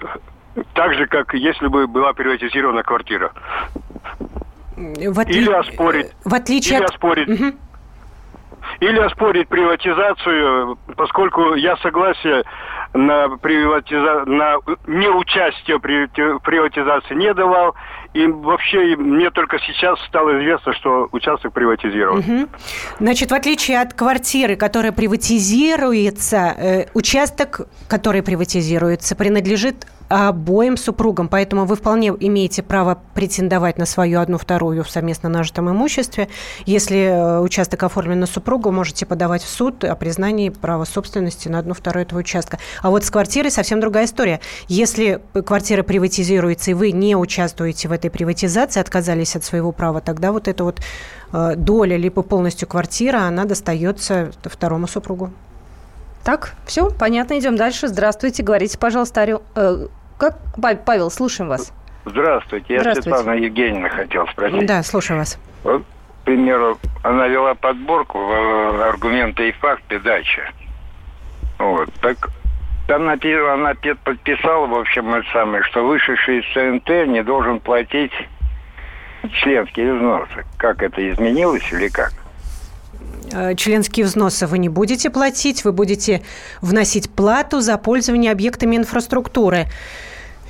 так 0.74 0.94
же, 0.94 1.06
как 1.06 1.34
если 1.34 1.66
бы 1.66 1.86
была 1.86 2.12
приватизирована 2.12 2.82
квартира? 2.82 3.32
В 4.76 5.20
отли... 5.20 5.38
Или 5.38 5.52
оспорить. 5.52 6.12
В 6.24 6.34
отличие 6.34 6.78
или 6.78 6.84
оспорить. 6.84 7.28
Угу. 7.28 7.52
Или 8.80 8.98
оспорить 8.98 9.48
приватизацию, 9.48 10.78
поскольку 10.96 11.54
я 11.54 11.76
согласие 11.78 12.44
на, 12.94 13.28
приватиза... 13.38 14.24
на 14.26 14.56
неучастие 14.86 15.78
в 15.78 16.40
приватизации 16.40 17.14
не 17.14 17.32
давал, 17.34 17.74
и 18.14 18.26
вообще 18.26 18.96
мне 18.96 19.30
только 19.30 19.58
сейчас 19.58 19.98
стало 20.06 20.38
известно, 20.38 20.74
что 20.74 21.08
участок 21.12 21.52
приватизирован. 21.52 22.18
Угу. 22.18 22.48
Значит, 23.00 23.30
в 23.30 23.34
отличие 23.34 23.80
от 23.80 23.94
квартиры, 23.94 24.56
которая 24.56 24.92
приватизируется, 24.92 26.54
э, 26.56 26.86
участок, 26.94 27.62
который 27.88 28.22
приватизируется, 28.22 29.16
принадлежит 29.16 29.86
обоим 30.12 30.76
супругам, 30.76 31.28
поэтому 31.28 31.64
вы 31.64 31.74
вполне 31.74 32.08
имеете 32.08 32.62
право 32.62 32.98
претендовать 33.14 33.78
на 33.78 33.86
свою 33.86 34.20
одну 34.20 34.36
вторую 34.36 34.84
в 34.84 34.90
совместно 34.90 35.30
нажитом 35.30 35.70
имуществе. 35.70 36.28
Если 36.66 36.98
э, 36.98 37.40
участок 37.40 37.82
оформлен 37.82 38.20
на 38.20 38.26
супругу, 38.26 38.70
можете 38.70 39.06
подавать 39.06 39.42
в 39.42 39.48
суд 39.48 39.84
о 39.84 39.96
признании 39.96 40.50
права 40.50 40.84
собственности 40.84 41.48
на 41.48 41.58
одну 41.58 41.72
вторую 41.72 42.04
этого 42.04 42.18
участка. 42.18 42.58
А 42.82 42.90
вот 42.90 43.04
с 43.04 43.10
квартирой 43.10 43.50
совсем 43.50 43.80
другая 43.80 44.04
история. 44.04 44.40
Если 44.68 45.22
квартира 45.46 45.82
приватизируется, 45.82 46.72
и 46.72 46.74
вы 46.74 46.92
не 46.92 47.16
участвуете 47.16 47.88
в 47.88 47.92
этой 47.92 48.10
приватизации, 48.10 48.80
отказались 48.80 49.34
от 49.34 49.44
своего 49.44 49.72
права, 49.72 50.02
тогда 50.02 50.32
вот 50.32 50.46
эта 50.46 50.62
вот 50.62 50.80
э, 51.32 51.54
доля 51.56 51.96
либо 51.96 52.22
полностью 52.22 52.68
квартира, 52.68 53.22
она 53.22 53.44
достается 53.44 54.30
второму 54.44 54.86
супругу. 54.86 55.30
Так, 56.22 56.54
все, 56.66 56.90
понятно, 56.90 57.38
идем 57.38 57.56
дальше. 57.56 57.88
Здравствуйте, 57.88 58.42
говорите, 58.42 58.78
пожалуйста, 58.78 59.22
Орел, 59.22 59.42
э, 59.56 59.88
как, 60.22 60.84
Павел, 60.84 61.10
слушаем 61.10 61.48
вас. 61.48 61.72
Здравствуйте, 62.04 62.74
я 62.74 62.80
Здравствуйте. 62.80 63.16
Светлана 63.16 63.36
Евгеньевна 63.36 63.88
хотел 63.88 64.26
спросить. 64.28 64.66
Да, 64.66 64.82
слушаю 64.84 65.18
вас. 65.18 65.38
Вот, 65.64 65.82
к 65.82 66.24
примеру, 66.24 66.78
она 67.02 67.26
вела 67.26 67.54
подборку 67.54 68.18
в 68.18 68.88
аргументы 68.88 69.48
и 69.48 69.52
факты 69.52 69.98
дачи. 69.98 70.42
Вот, 71.58 71.92
так 72.00 72.30
там 72.86 73.06
написано, 73.06 73.54
она 73.54 73.74
подписала, 74.04 74.66
в 74.66 74.74
общем, 74.74 75.12
это 75.14 75.26
самое, 75.32 75.62
что 75.64 75.84
вышедший 75.84 76.40
из 76.40 76.44
ЦНТ 76.52 77.08
не 77.08 77.22
должен 77.24 77.58
платить 77.58 78.12
членские 79.42 79.94
взносы. 79.94 80.44
Как 80.56 80.82
это 80.82 81.10
изменилось 81.10 81.64
или 81.72 81.88
как? 81.88 82.12
Э, 83.32 83.54
членские 83.54 84.06
взносы 84.06 84.46
вы 84.46 84.58
не 84.58 84.68
будете 84.68 85.10
платить, 85.10 85.64
вы 85.64 85.72
будете 85.72 86.22
вносить 86.60 87.10
плату 87.10 87.60
за 87.60 87.78
пользование 87.78 88.30
объектами 88.30 88.76
инфраструктуры. 88.76 89.66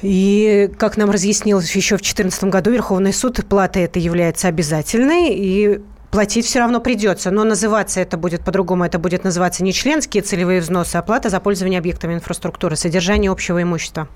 И, 0.02 0.70
как 0.78 0.96
нам 0.96 1.10
разъяснилось 1.10 1.74
еще 1.74 1.96
в 1.96 2.00
2014 2.02 2.44
году, 2.44 2.70
Верховный 2.70 3.12
суд, 3.12 3.38
плата 3.48 3.78
это 3.78 3.98
является 3.98 4.48
обязательной, 4.48 5.28
и 5.30 5.80
платить 6.12 6.44
все 6.44 6.60
равно 6.60 6.80
придется. 6.80 7.30
Но 7.30 7.42
называться 7.42 8.00
это 8.00 8.16
будет 8.16 8.44
по-другому. 8.44 8.84
Это 8.84 8.98
будет 8.98 9.24
называться 9.24 9.64
не 9.64 9.72
членские 9.72 10.22
целевые 10.22 10.60
взносы, 10.60 10.96
а 10.96 11.02
плата 11.02 11.30
за 11.30 11.40
пользование 11.40 11.78
объектами 11.78 12.14
инфраструктуры, 12.14 12.76
содержание 12.76 13.30
общего 13.30 13.62
имущества. 13.62 14.06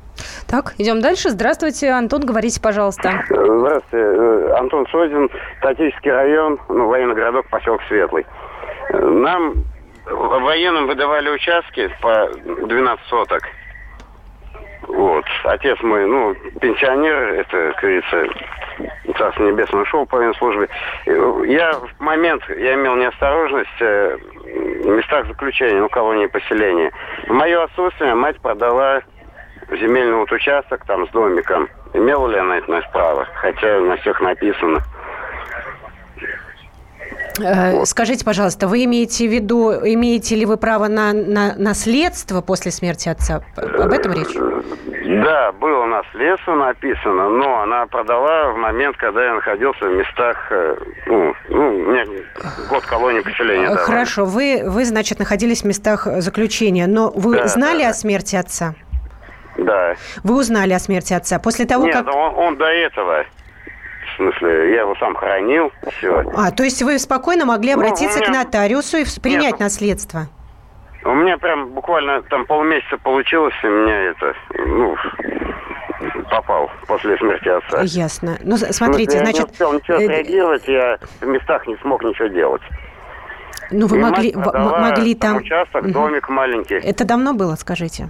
Так, 0.47 0.75
идем 0.79 1.01
дальше. 1.01 1.31
Здравствуйте, 1.31 1.91
Антон, 1.91 2.25
говорите, 2.27 2.61
пожалуйста. 2.61 3.25
Здравствуйте, 3.29 3.97
э, 3.97 4.55
Антон 4.59 4.87
Созин, 4.91 5.29
Татический 5.63 6.11
район, 6.11 6.61
ну, 6.69 6.87
военный 6.87 7.15
городок, 7.15 7.49
поселок 7.49 7.81
Светлый. 7.89 8.27
Нам 8.93 9.65
военным 10.07 10.87
выдавали 10.87 11.31
участки 11.31 11.91
по 12.01 12.31
12 12.67 13.07
соток. 13.09 13.43
Отец 15.45 15.81
мой, 15.83 16.07
ну, 16.07 16.35
пенсионер, 16.61 17.35
это, 17.35 17.73
как 17.73 17.81
говорится, 17.81 18.27
Царство 19.17 19.45
Небесное 19.45 19.83
ушел 19.83 20.07
по 20.07 20.33
службе. 20.35 20.69
Я 21.07 21.73
в 21.73 22.01
момент, 22.01 22.43
я 22.49 22.75
имел 22.75 22.97
неосторожность 22.97 23.81
э, 23.81 24.17
в 24.17 24.87
местах 24.89 25.27
заключения, 25.27 25.81
ну, 25.81 25.89
колонии 25.89 26.27
поселения. 26.27 26.93
В 27.27 27.33
мое 27.33 27.63
отсутствие 27.63 28.15
мать 28.15 28.41
продала 28.41 29.01
земельный 29.71 30.17
вот 30.17 30.31
участок 30.33 30.85
там 30.87 31.07
с 31.07 31.11
домиком. 31.11 31.69
Имела 31.95 32.29
ли 32.29 32.39
она 32.39 32.59
это 32.59 32.83
право? 32.93 33.27
Хотя 33.35 33.81
на 33.81 33.97
всех 33.97 34.21
написано. 34.21 34.83
Э, 37.39 37.85
скажите, 37.85 38.25
пожалуйста, 38.25 38.69
вы 38.69 38.85
имеете 38.85 39.29
в 39.29 39.33
виду, 39.33 39.73
имеете 39.73 40.37
ли 40.37 40.47
вы 40.47 40.57
право 40.57 40.89
на, 40.89 41.13
на 41.13 41.55
наследство 41.57 42.41
после 42.41 42.71
смерти 42.71 43.09
отца? 43.09 43.43
Об 43.57 43.93
этом 43.93 44.13
речь? 44.13 44.35
Да, 45.25 45.53
было 45.53 45.85
наследство 45.87 46.55
написано, 46.55 47.29
но 47.29 47.61
она 47.61 47.87
продала 47.87 48.51
в 48.53 48.57
момент, 48.57 48.97
когда 48.97 49.25
я 49.25 49.35
находился 49.35 49.85
в 49.85 49.95
местах, 49.95 50.37
э, 50.51 50.77
ну, 51.07 51.35
ну 51.49 51.71
мне 51.91 52.05
год 52.69 52.85
колонии 52.85 53.21
поселения. 53.21 53.69
Давали. 53.69 53.85
Хорошо, 53.85 54.25
вы, 54.25 54.63
вы, 54.65 54.85
значит, 54.85 55.19
находились 55.19 55.63
в 55.63 55.67
местах 55.67 56.07
заключения, 56.19 56.87
но 56.87 57.11
вы 57.11 57.37
да, 57.37 57.47
знали 57.47 57.83
да, 57.83 57.91
о 57.91 57.95
смерти 57.95 58.37
отца? 58.37 58.75
Да. 59.59 59.95
Вы 60.23 60.37
узнали 60.37 60.73
о 60.73 60.79
смерти 60.79 61.15
отца 61.15 61.39
после 61.39 61.67
того, 61.67 61.87
Нет, 61.87 61.95
как... 61.95 62.15
он, 62.15 62.35
он 62.35 62.57
до 62.57 62.67
этого 62.67 63.25
в 64.17 64.23
смысле, 64.23 64.75
я 64.75 64.81
его 64.81 64.95
сам 64.97 65.15
хоронил, 65.15 65.71
все. 65.99 66.25
А, 66.35 66.51
то 66.51 66.63
есть 66.65 66.83
вы 66.83 66.99
спокойно 66.99 67.45
могли 67.45 67.75
ну, 67.75 67.81
обратиться 67.81 68.19
ну, 68.19 68.31
меня... 68.31 68.43
к 68.43 68.45
нотариусу 68.45 68.97
и 68.99 69.05
принять 69.21 69.53
Нет, 69.53 69.61
наследство? 69.61 70.27
У 71.05 71.15
меня 71.15 71.39
прям 71.39 71.69
буквально 71.69 72.23
там 72.23 72.47
полмесяца 72.47 72.97
получилось, 72.99 73.55
и 73.63 73.67
меня 73.67 74.11
это, 74.11 74.35
ну, 74.67 74.97
попал 76.31 76.71
после 76.87 77.17
смерти 77.19 77.49
отца. 77.49 77.83
Ясно. 77.83 78.39
Ну, 78.43 78.57
смотрите, 78.57 79.19
я 79.19 79.23
значит... 79.23 79.39
Я 79.39 79.45
не 79.45 79.51
успел 79.51 79.73
ничего 79.75 79.97
э, 79.99 80.09
реагировать, 80.09 80.67
я 80.67 80.99
в 81.21 81.27
местах 81.27 81.67
не 81.67 81.77
смог 81.77 82.03
ничего 82.03 82.29
делать. 82.29 82.63
Ну, 83.71 83.87
вы 83.87 83.99
и 83.99 84.01
могли, 84.01 84.35
могли 84.35 85.15
там... 85.15 85.37
участок, 85.37 85.91
домик 85.91 86.29
маленький. 86.29 86.75
Это 86.77 87.05
давно 87.05 87.35
было, 87.35 87.55
скажите? 87.57 88.09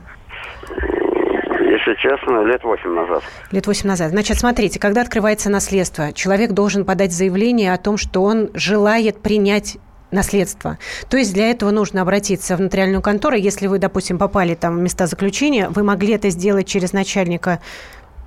Если 1.66 1.94
честно, 1.96 2.44
лет 2.44 2.62
восемь 2.62 2.94
назад. 2.94 3.24
Лет 3.50 3.66
восемь 3.66 3.88
назад. 3.88 4.10
Значит, 4.10 4.38
смотрите, 4.38 4.78
когда 4.78 5.00
открывается 5.00 5.50
наследство, 5.50 6.12
человек 6.12 6.52
должен 6.52 6.84
подать 6.84 7.12
заявление 7.12 7.74
о 7.74 7.76
том, 7.76 7.96
что 7.96 8.22
он 8.22 8.50
желает 8.54 9.20
принять 9.20 9.78
наследство. 10.12 10.78
То 11.10 11.16
есть 11.16 11.34
для 11.34 11.50
этого 11.50 11.72
нужно 11.72 12.02
обратиться 12.02 12.56
в 12.56 12.60
нотариальную 12.60 13.02
контору. 13.02 13.34
Если 13.34 13.66
вы, 13.66 13.78
допустим, 13.78 14.16
попали 14.16 14.54
там 14.54 14.76
в 14.76 14.80
места 14.80 15.06
заключения, 15.06 15.68
вы 15.68 15.82
могли 15.82 16.14
это 16.14 16.30
сделать 16.30 16.68
через 16.68 16.92
начальника 16.92 17.58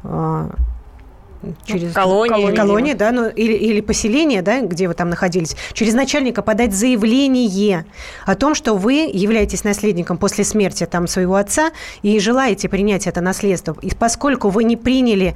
э, 0.04 0.50
через 1.66 1.94
колонии, 1.94 2.30
колонии, 2.30 2.56
колонии 2.56 2.94
да, 2.94 3.12
ну, 3.12 3.30
или, 3.30 3.54
или 3.54 3.82
поселение, 3.82 4.42
да, 4.42 4.62
где 4.62 4.88
вы 4.88 4.94
там 4.94 5.10
находились, 5.10 5.56
через 5.74 5.94
начальника 5.94 6.42
подать 6.42 6.74
заявление 6.74 7.86
о 8.26 8.36
том, 8.36 8.56
что 8.56 8.76
вы 8.76 9.10
являетесь 9.12 9.64
наследником 9.64 10.18
после 10.18 10.44
смерти 10.44 10.86
там 10.86 11.08
своего 11.08 11.36
отца 11.36 11.72
и 12.02 12.20
желаете 12.20 12.70
принять 12.70 13.08
это 13.08 13.22
наследство. 13.22 13.76
И 13.82 13.92
поскольку 13.96 14.50
вы 14.50 14.64
не 14.64 14.78
приняли 14.78 15.36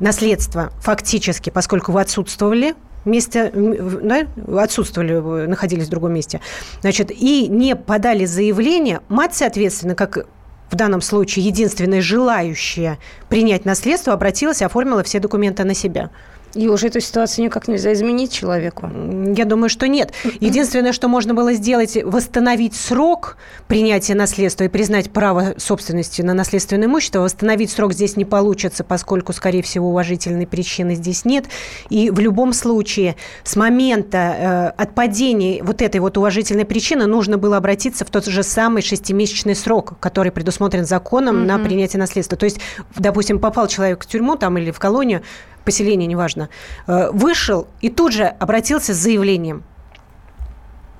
наследство 0.00 0.72
фактически, 0.80 1.50
поскольку 1.50 1.92
вы 1.92 2.00
отсутствовали, 2.00 2.74
месте, 3.04 3.52
да, 3.54 4.26
отсутствовали, 4.58 5.46
находились 5.46 5.86
в 5.86 5.90
другом 5.90 6.14
месте, 6.14 6.40
значит, 6.80 7.10
и 7.10 7.48
не 7.48 7.76
подали 7.76 8.24
заявление, 8.24 9.00
мать, 9.08 9.34
соответственно, 9.34 9.94
как 9.94 10.26
в 10.70 10.76
данном 10.76 11.00
случае 11.00 11.44
единственная 11.44 12.00
желающая 12.00 12.98
принять 13.28 13.64
наследство, 13.64 14.12
обратилась 14.12 14.60
и 14.60 14.64
оформила 14.64 15.02
все 15.02 15.20
документы 15.20 15.64
на 15.64 15.74
себя. 15.74 16.10
И 16.54 16.68
уже 16.68 16.86
эту 16.88 17.00
ситуацию 17.00 17.44
никак 17.44 17.68
нельзя 17.68 17.92
изменить 17.92 18.32
человеку? 18.32 18.88
Я 19.36 19.44
думаю, 19.44 19.68
что 19.68 19.88
нет. 19.88 20.12
Единственное, 20.40 20.92
что 20.92 21.08
можно 21.08 21.34
было 21.34 21.52
сделать, 21.54 21.98
восстановить 22.02 22.74
срок 22.74 23.36
принятия 23.66 24.14
наследства 24.14 24.64
и 24.64 24.68
признать 24.68 25.10
право 25.10 25.54
собственности 25.56 26.22
на 26.22 26.34
наследственное 26.34 26.86
имущество. 26.86 27.20
Восстановить 27.20 27.70
срок 27.70 27.92
здесь 27.92 28.16
не 28.16 28.24
получится, 28.24 28.84
поскольку, 28.84 29.32
скорее 29.32 29.62
всего, 29.62 29.88
уважительной 29.88 30.46
причины 30.46 30.94
здесь 30.94 31.24
нет. 31.24 31.46
И 31.90 32.10
в 32.10 32.20
любом 32.20 32.52
случае 32.52 33.16
с 33.42 33.56
момента 33.56 34.72
э, 34.76 34.82
отпадения 34.82 35.62
вот 35.62 35.82
этой 35.82 36.00
вот 36.00 36.16
уважительной 36.16 36.64
причины 36.64 37.06
нужно 37.06 37.38
было 37.38 37.56
обратиться 37.56 38.04
в 38.04 38.10
тот 38.10 38.26
же 38.26 38.42
самый 38.42 38.82
шестимесячный 38.82 39.56
срок, 39.56 39.94
который 39.98 40.30
предусмотрен 40.30 40.84
законом 40.84 41.36
mm-hmm. 41.36 41.46
на 41.46 41.58
принятие 41.58 41.98
наследства. 41.98 42.38
То 42.38 42.44
есть, 42.44 42.60
допустим, 42.96 43.38
попал 43.38 43.66
человек 43.66 44.04
в 44.04 44.06
тюрьму 44.06 44.36
там 44.36 44.58
или 44.58 44.70
в 44.70 44.78
колонию, 44.78 45.22
поселения, 45.64 46.06
неважно, 46.06 46.48
э, 46.86 47.10
вышел 47.12 47.68
и 47.80 47.90
тут 47.90 48.12
же 48.12 48.24
обратился 48.24 48.94
с 48.94 48.96
заявлением 48.96 49.64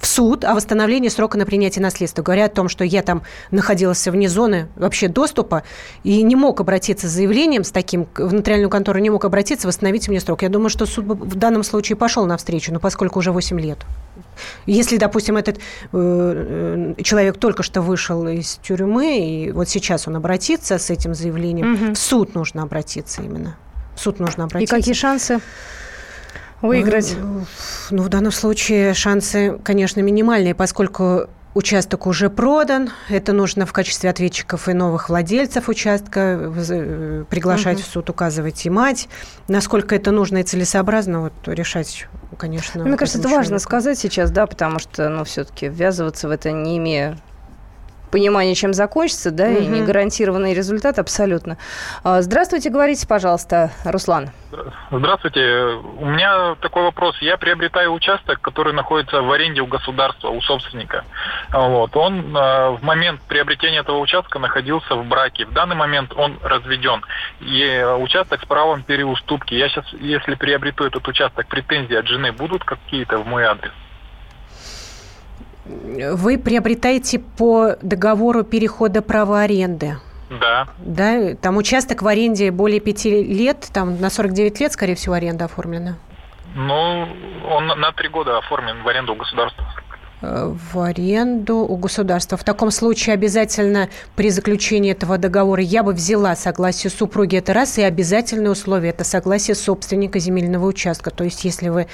в 0.04 0.06
суд 0.06 0.44
о 0.44 0.54
восстановлении 0.54 1.08
срока 1.08 1.38
на 1.38 1.46
принятие 1.46 1.82
наследства. 1.82 2.22
Говоря 2.22 2.44
о 2.44 2.48
том, 2.50 2.68
что 2.68 2.84
я 2.84 3.02
там 3.02 3.22
находился 3.50 4.10
вне 4.10 4.28
зоны 4.28 4.68
вообще 4.76 5.08
доступа 5.08 5.62
и 6.02 6.22
не 6.22 6.36
мог 6.36 6.60
обратиться 6.60 7.08
с 7.08 7.10
заявлением 7.10 7.64
с 7.64 7.70
таким, 7.70 8.06
в 8.14 8.34
нотариальную 8.34 8.68
контору 8.68 8.98
не 8.98 9.08
мог 9.08 9.24
обратиться, 9.24 9.66
восстановить 9.66 10.08
мне 10.08 10.20
срок. 10.20 10.42
Я 10.42 10.50
думаю, 10.50 10.68
что 10.68 10.84
суд 10.84 11.06
в 11.06 11.36
данном 11.36 11.62
случае 11.62 11.96
пошел 11.96 12.26
навстречу, 12.26 12.70
но 12.70 12.80
поскольку 12.80 13.20
уже 13.20 13.32
8 13.32 13.58
лет. 13.58 13.78
Если, 14.66 14.98
допустим, 14.98 15.38
этот 15.38 15.56
э, 15.56 15.60
э, 16.98 17.02
человек 17.02 17.38
только 17.38 17.62
что 17.62 17.80
вышел 17.80 18.28
из 18.28 18.56
тюрьмы, 18.62 19.18
и 19.18 19.52
вот 19.52 19.70
сейчас 19.70 20.06
он 20.06 20.16
обратится 20.16 20.78
с 20.78 20.90
этим 20.90 21.14
заявлением, 21.14 21.74
угу. 21.74 21.94
в 21.94 21.98
суд 21.98 22.34
нужно 22.34 22.62
обратиться 22.62 23.22
именно 23.22 23.56
в 23.94 24.00
суд 24.00 24.20
нужно 24.20 24.44
обратиться. 24.44 24.76
И 24.76 24.78
какие 24.78 24.94
шансы? 24.94 25.40
выиграть? 26.60 27.16
Ну, 27.90 28.02
в 28.02 28.08
данном 28.08 28.32
случае 28.32 28.94
шансы, 28.94 29.58
конечно, 29.62 30.00
минимальные, 30.00 30.54
поскольку 30.54 31.28
участок 31.54 32.06
уже 32.06 32.30
продан. 32.30 32.90
Это 33.08 33.32
нужно 33.32 33.64
в 33.64 33.72
качестве 33.72 34.10
ответчиков 34.10 34.68
и 34.68 34.72
новых 34.72 35.08
владельцев 35.08 35.68
участка 35.68 36.52
э, 36.68 37.24
приглашать 37.30 37.78
угу. 37.78 37.84
в 37.84 37.86
суд, 37.86 38.10
указывать 38.10 38.66
и 38.66 38.70
мать. 38.70 39.08
Насколько 39.46 39.94
это 39.94 40.10
нужно 40.10 40.38
и 40.38 40.42
целесообразно, 40.42 41.20
вот 41.20 41.32
решать, 41.46 42.08
конечно. 42.38 42.82
Мне 42.84 42.96
кажется, 42.96 43.20
это 43.20 43.28
важно 43.28 43.60
сказать 43.60 43.98
сейчас, 43.98 44.32
да, 44.32 44.46
потому 44.46 44.80
что, 44.80 45.08
ну, 45.08 45.22
все-таки 45.22 45.68
ввязываться 45.68 46.26
в 46.26 46.32
это 46.32 46.50
не 46.50 46.78
имея 46.78 47.18
понимание, 48.14 48.54
чем 48.54 48.72
закончится, 48.74 49.32
да, 49.32 49.46
угу. 49.46 49.58
и 49.58 49.66
не 49.66 49.82
гарантированный 49.82 50.54
результат 50.54 51.00
абсолютно. 51.00 51.58
А, 52.04 52.22
здравствуйте, 52.22 52.70
говорите, 52.70 53.08
пожалуйста, 53.08 53.72
Руслан. 53.84 54.30
Здравствуйте. 54.92 55.40
У 55.98 56.06
меня 56.06 56.54
такой 56.60 56.84
вопрос. 56.84 57.16
Я 57.20 57.36
приобретаю 57.36 57.92
участок, 57.92 58.40
который 58.40 58.72
находится 58.72 59.20
в 59.20 59.32
аренде 59.32 59.62
у 59.62 59.66
государства, 59.66 60.28
у 60.28 60.40
собственника. 60.42 61.04
Вот. 61.52 61.96
Он 61.96 62.36
э, 62.36 62.70
в 62.76 62.84
момент 62.84 63.20
приобретения 63.22 63.78
этого 63.78 63.98
участка 63.98 64.38
находился 64.38 64.94
в 64.94 65.04
браке. 65.06 65.44
В 65.46 65.52
данный 65.52 65.74
момент 65.74 66.12
он 66.16 66.38
разведен. 66.44 67.02
И 67.40 67.84
участок 67.98 68.42
с 68.42 68.46
правом 68.46 68.84
переуступки. 68.84 69.54
Я 69.54 69.68
сейчас, 69.68 69.92
если 69.94 70.36
приобрету 70.36 70.84
этот 70.84 71.08
участок, 71.08 71.48
претензии 71.48 71.96
от 71.96 72.06
жены 72.06 72.30
будут 72.30 72.62
какие-то 72.62 73.18
в 73.18 73.26
мой 73.26 73.42
адрес? 73.42 73.72
Вы 75.66 76.38
приобретаете 76.38 77.18
по 77.18 77.76
договору 77.80 78.44
перехода 78.44 79.02
права 79.02 79.42
аренды. 79.42 79.96
Да. 80.40 80.68
Да, 80.78 81.34
там 81.34 81.56
участок 81.56 82.02
в 82.02 82.08
аренде 82.08 82.50
более 82.50 82.80
пяти 82.80 83.22
лет, 83.22 83.68
там 83.72 84.00
на 84.00 84.10
49 84.10 84.60
лет, 84.60 84.72
скорее 84.72 84.94
всего, 84.94 85.14
аренда 85.14 85.46
оформлена. 85.46 85.96
Ну, 86.54 87.08
он 87.48 87.66
на 87.66 87.92
три 87.92 88.08
года 88.08 88.38
оформлен 88.38 88.82
в 88.82 88.88
аренду 88.88 89.14
у 89.14 89.16
государства. 89.16 89.64
Э, 90.22 90.54
в 90.72 90.80
аренду 90.80 91.56
у 91.56 91.76
государства. 91.76 92.38
В 92.38 92.44
таком 92.44 92.70
случае 92.70 93.14
обязательно 93.14 93.88
при 94.16 94.30
заключении 94.30 94.92
этого 94.92 95.18
договора 95.18 95.62
я 95.62 95.82
бы 95.82 95.92
взяла 95.92 96.36
согласие 96.36 96.90
супруги, 96.90 97.36
это 97.36 97.52
раз, 97.52 97.78
и 97.78 97.82
обязательное 97.82 98.50
условие– 98.50 98.90
это 98.92 99.04
согласие 99.04 99.54
собственника 99.54 100.18
земельного 100.18 100.66
участка. 100.66 101.10
То 101.10 101.24
есть, 101.24 101.44
если 101.44 101.68
вы 101.68 101.86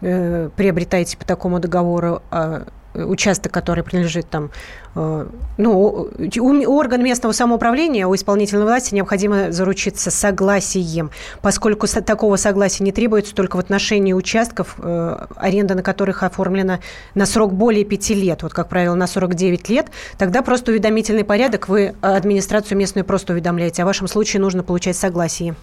э, 0.00 0.50
приобретаете 0.56 1.16
по 1.16 1.24
такому 1.24 1.60
договору 1.60 2.22
э, 2.30 2.64
участок, 2.94 3.52
который 3.52 3.84
принадлежит 3.84 4.28
там, 4.28 4.50
э, 4.94 5.26
ну, 5.56 6.10
у 6.38 6.76
органа 6.76 7.02
местного 7.02 7.32
самоуправления, 7.32 8.06
у 8.06 8.14
исполнительной 8.14 8.64
власти 8.64 8.94
необходимо 8.94 9.52
заручиться 9.52 10.10
согласием, 10.10 11.10
поскольку 11.42 11.86
такого 11.86 12.36
согласия 12.36 12.84
не 12.84 12.92
требуется 12.92 13.34
только 13.34 13.56
в 13.56 13.60
отношении 13.60 14.12
участков, 14.12 14.76
э, 14.78 15.26
аренда 15.36 15.74
на 15.74 15.82
которых 15.82 16.22
оформлена 16.22 16.80
на 17.14 17.26
срок 17.26 17.52
более 17.52 17.84
пяти 17.84 18.14
лет, 18.14 18.42
вот, 18.42 18.52
как 18.52 18.68
правило, 18.68 18.94
на 18.94 19.06
49 19.06 19.68
лет, 19.68 19.86
тогда 20.18 20.42
просто 20.42 20.72
уведомительный 20.72 21.24
порядок, 21.24 21.68
вы 21.68 21.94
администрацию 22.00 22.76
местную 22.76 23.04
просто 23.04 23.32
уведомляете, 23.32 23.82
а 23.82 23.84
в 23.84 23.88
вашем 23.88 24.08
случае 24.08 24.40
нужно 24.40 24.62
получать 24.62 24.96
согласие. 24.96 25.54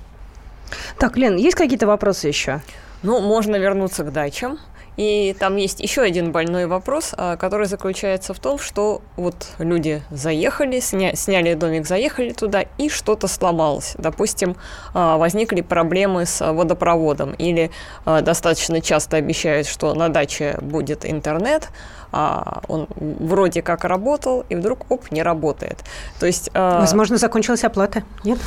Так, 0.97 1.17
Лен, 1.17 1.37
есть 1.37 1.55
какие-то 1.55 1.87
вопросы 1.87 2.27
еще? 2.27 2.61
Ну, 3.03 3.21
можно 3.21 3.55
вернуться 3.55 4.03
к 4.03 4.11
дачам 4.11 4.59
И 4.97 5.35
там 5.39 5.55
есть 5.57 5.79
еще 5.79 6.01
один 6.01 6.31
больной 6.31 6.65
вопрос, 6.65 7.13
а, 7.15 7.37
который 7.37 7.67
заключается 7.67 8.33
в 8.33 8.39
том, 8.39 8.57
что 8.57 9.01
вот 9.15 9.47
люди 9.59 10.01
заехали, 10.09 10.79
сня 10.79 11.15
сняли 11.15 11.53
домик, 11.53 11.85
заехали 11.85 12.31
туда, 12.31 12.65
и 12.79 12.89
что-то 12.89 13.27
сломалось. 13.27 13.93
Допустим, 13.99 14.55
а, 14.95 15.17
возникли 15.17 15.61
проблемы 15.61 16.25
с 16.25 16.41
водопроводом, 16.51 17.33
или 17.33 17.69
а, 18.05 18.21
достаточно 18.21 18.81
часто 18.81 19.17
обещают, 19.17 19.67
что 19.67 19.93
на 19.93 20.09
даче 20.09 20.57
будет 20.61 21.05
интернет, 21.05 21.69
а 22.11 22.61
он 22.67 22.87
вроде 22.97 23.61
как 23.61 23.83
работал, 23.83 24.45
и 24.49 24.55
вдруг, 24.55 24.89
оп, 24.89 25.11
не 25.11 25.23
работает. 25.23 25.83
То 26.19 26.25
есть... 26.25 26.49
Возможно, 26.53 27.17
закончилась 27.17 27.63
оплата, 27.63 28.03
нет? 28.23 28.39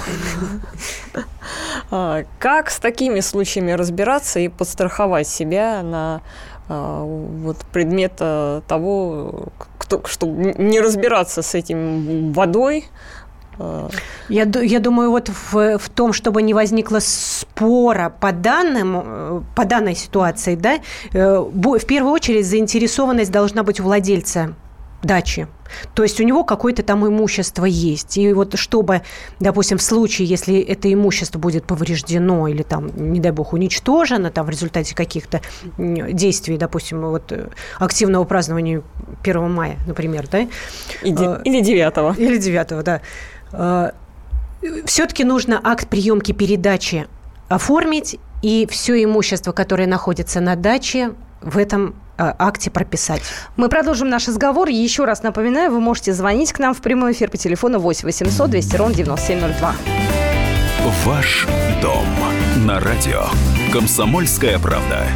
Как 2.38 2.70
с 2.70 2.78
такими 2.78 3.20
случаями 3.20 3.72
разбираться 3.72 4.38
и 4.40 4.48
подстраховать 4.48 5.26
себя 5.26 5.82
на 5.82 6.20
вот 6.68 7.56
предмет 7.72 8.14
того, 8.16 9.48
кто, 9.78 10.06
чтобы 10.06 10.54
не 10.56 10.80
разбираться 10.80 11.42
с 11.42 11.54
этим 11.56 12.32
водой, 12.32 12.86
я, 14.28 14.44
я 14.62 14.80
думаю, 14.80 15.10
вот 15.10 15.28
в, 15.28 15.78
в 15.78 15.88
том, 15.90 16.12
чтобы 16.12 16.42
не 16.42 16.54
возникло 16.54 16.98
спора 17.00 18.14
по 18.20 18.32
данным, 18.32 19.02
э, 19.04 19.40
по 19.56 19.64
данной 19.64 19.94
ситуации, 19.94 20.54
да, 20.54 20.78
э, 21.12 21.38
в 21.38 21.86
первую 21.86 22.12
очередь 22.12 22.46
заинтересованность 22.46 23.32
должна 23.32 23.62
быть 23.62 23.80
у 23.80 23.84
владельца 23.84 24.54
дачи. 25.02 25.48
То 25.94 26.02
есть 26.02 26.20
у 26.20 26.24
него 26.24 26.44
какое-то 26.44 26.82
там 26.82 27.06
имущество 27.06 27.64
есть. 27.64 28.18
И 28.18 28.32
вот 28.32 28.58
чтобы, 28.58 29.02
допустим, 29.38 29.78
в 29.78 29.82
случае, 29.82 30.28
если 30.28 30.60
это 30.60 30.92
имущество 30.92 31.38
будет 31.38 31.64
повреждено 31.64 32.48
или 32.48 32.62
там, 32.62 32.90
не 33.12 33.20
дай 33.20 33.32
бог, 33.32 33.52
уничтожено 33.52 34.30
там 34.30 34.46
в 34.46 34.50
результате 34.50 34.94
каких-то 34.94 35.40
действий, 35.78 36.56
допустим, 36.56 37.00
вот 37.00 37.32
э, 37.32 37.48
активного 37.78 38.24
празднования 38.24 38.82
1 39.22 39.50
мая, 39.50 39.78
например, 39.86 40.28
да? 40.30 40.46
Или 41.44 41.60
9. 41.60 42.18
Или 42.18 42.36
9, 42.36 42.84
да 42.84 43.00
Э, 43.00 43.39
все-таки 44.84 45.24
нужно 45.24 45.60
акт 45.62 45.88
приемки 45.88 46.32
передачи 46.32 47.06
оформить 47.48 48.18
и 48.42 48.66
все 48.70 49.02
имущество, 49.02 49.52
которое 49.52 49.86
находится 49.86 50.40
на 50.40 50.56
даче, 50.56 51.12
в 51.42 51.56
этом 51.58 51.94
э, 52.18 52.32
акте 52.38 52.70
прописать. 52.70 53.22
Мы 53.56 53.68
продолжим 53.68 54.08
наш 54.08 54.28
разговор. 54.28 54.68
Еще 54.68 55.04
раз 55.04 55.22
напоминаю, 55.22 55.70
вы 55.70 55.80
можете 55.80 56.12
звонить 56.12 56.52
к 56.52 56.58
нам 56.58 56.74
в 56.74 56.80
прямой 56.80 57.12
эфир 57.12 57.30
по 57.30 57.36
телефону 57.36 57.78
8 57.78 58.04
800 58.04 58.50
200 58.50 58.76
ровно 58.76 58.94
9702. 58.94 59.74
Ваш 61.04 61.46
дом 61.82 62.06
на 62.66 62.80
радио. 62.80 63.24
Комсомольская 63.72 64.58
правда. 64.58 65.06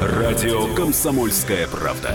Радио 0.00 0.74
Комсомольская 0.74 1.66
правда. 1.66 2.14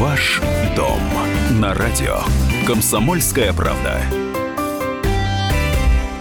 Ваш 0.00 0.40
дом 0.74 0.98
на 1.60 1.74
радио. 1.74 2.20
Комсомольская 2.66 3.52
правда. 3.52 4.00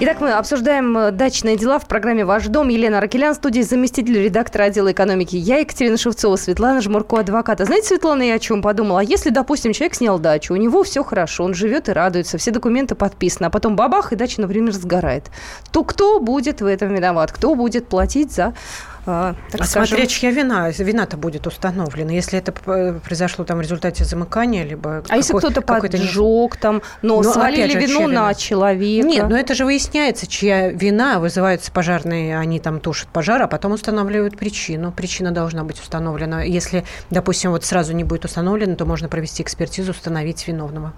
Итак, 0.01 0.19
мы 0.19 0.31
обсуждаем 0.33 0.97
э, 0.97 1.11
дачные 1.11 1.55
дела 1.55 1.79
в 1.79 1.85
программе 1.85 2.25
«Ваш 2.25 2.47
дом». 2.47 2.67
Елена 2.67 2.99
Ракелян, 2.99 3.35
студии 3.35 3.61
заместитель 3.61 4.21
редактора 4.21 4.63
отдела 4.63 4.91
экономики. 4.91 5.37
Я 5.37 5.59
Екатерина 5.59 5.97
Шевцова, 5.97 6.35
Светлана 6.35 6.81
Жмурко, 6.81 7.19
адвоката. 7.19 7.63
Знаете, 7.63 7.87
Светлана, 7.87 8.23
я 8.23 8.35
о 8.35 8.39
чем 8.39 8.61
подумала? 8.61 8.99
А 8.99 9.03
если, 9.03 9.29
допустим, 9.29 9.71
человек 9.71 9.95
снял 9.95 10.19
дачу, 10.19 10.53
у 10.53 10.57
него 10.57 10.83
все 10.83 11.01
хорошо, 11.01 11.45
он 11.45 11.53
живет 11.53 11.87
и 11.87 11.93
радуется, 11.93 12.37
все 12.37 12.51
документы 12.51 12.95
подписаны, 12.95 13.47
а 13.47 13.49
потом 13.49 13.77
бабах, 13.77 14.11
и 14.11 14.17
дача, 14.17 14.41
например, 14.41 14.73
сгорает, 14.73 15.31
то 15.71 15.85
кто 15.85 16.19
будет 16.19 16.59
в 16.59 16.65
этом 16.65 16.93
виноват? 16.93 17.31
Кто 17.31 17.55
будет 17.55 17.87
платить 17.87 18.33
за 18.33 18.53
так 19.51 19.61
а 19.61 19.65
скажем... 19.65 19.87
смотря 19.87 20.07
чья 20.07 20.31
вина, 20.31 20.69
вина-то 20.69 21.17
будет 21.17 21.47
установлена. 21.47 22.11
Если 22.11 22.39
это 22.39 22.51
произошло 22.51 23.45
там 23.45 23.57
в 23.57 23.61
результате 23.61 24.03
замыкания, 24.03 24.63
либо... 24.63 25.03
А 25.09 25.17
если 25.17 25.37
кто-то 25.37 25.61
поджег 25.61 26.57
там, 26.57 26.81
но, 27.01 27.21
но 27.21 27.31
свалили 27.31 27.73
же, 27.73 27.79
вину 27.79 28.07
на 28.07 28.33
человека? 28.33 29.07
Нет, 29.07 29.29
но 29.29 29.37
это 29.37 29.55
же 29.55 29.65
выясняется, 29.65 30.27
чья 30.27 30.69
вина, 30.69 31.19
вызываются 31.19 31.71
пожарные, 31.71 32.37
они 32.37 32.59
там 32.59 32.79
тушат 32.79 33.09
пожар, 33.09 33.41
а 33.41 33.47
потом 33.47 33.73
устанавливают 33.73 34.37
причину. 34.37 34.91
Причина 34.91 35.31
должна 35.31 35.63
быть 35.63 35.79
установлена. 35.79 36.43
Если, 36.43 36.85
допустим, 37.09 37.51
вот 37.51 37.65
сразу 37.65 37.93
не 37.93 38.03
будет 38.03 38.25
установлена, 38.25 38.75
то 38.75 38.85
можно 38.85 39.09
провести 39.09 39.43
экспертизу, 39.43 39.91
установить 39.91 40.47
виновного. 40.47 40.93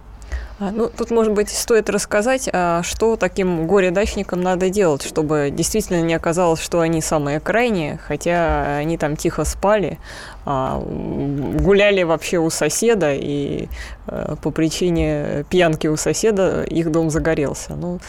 А, 0.61 0.69
ну, 0.69 0.91
тут, 0.95 1.09
может 1.09 1.33
быть, 1.33 1.49
стоит 1.49 1.89
рассказать, 1.89 2.47
а 2.53 2.83
что 2.83 3.15
таким 3.15 3.65
горе-дачникам 3.65 4.41
надо 4.41 4.69
делать, 4.69 5.01
чтобы 5.01 5.49
действительно 5.51 6.03
не 6.03 6.13
оказалось, 6.13 6.61
что 6.61 6.81
они 6.81 7.01
самые 7.01 7.39
крайние, 7.39 7.97
хотя 7.97 8.77
они 8.77 8.99
там 8.99 9.15
тихо 9.15 9.43
спали, 9.43 9.97
а, 10.45 10.79
гуляли 10.79 12.03
вообще 12.03 12.37
у 12.37 12.51
соседа, 12.51 13.11
и 13.15 13.69
по 14.05 14.51
причине 14.51 15.45
пьянки 15.49 15.87
у 15.87 15.97
соседа 15.97 16.61
их 16.61 16.91
дом 16.91 17.09
загорелся. 17.09 17.73
Ну, 17.73 17.99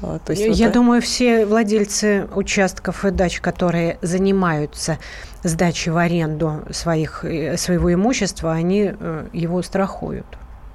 то 0.00 0.32
есть 0.32 0.58
Я 0.58 0.66
вот... 0.66 0.74
думаю, 0.74 1.00
все 1.00 1.46
владельцы 1.46 2.26
участков 2.34 3.04
и 3.04 3.12
дач, 3.12 3.40
которые 3.40 3.98
занимаются 4.02 4.98
сдачей 5.44 5.92
в 5.92 5.96
аренду 5.96 6.64
своих, 6.72 7.24
э, 7.24 7.56
своего 7.56 7.94
имущества, 7.94 8.52
они 8.52 8.92
э, 8.98 9.26
его 9.32 9.62
страхуют 9.62 10.26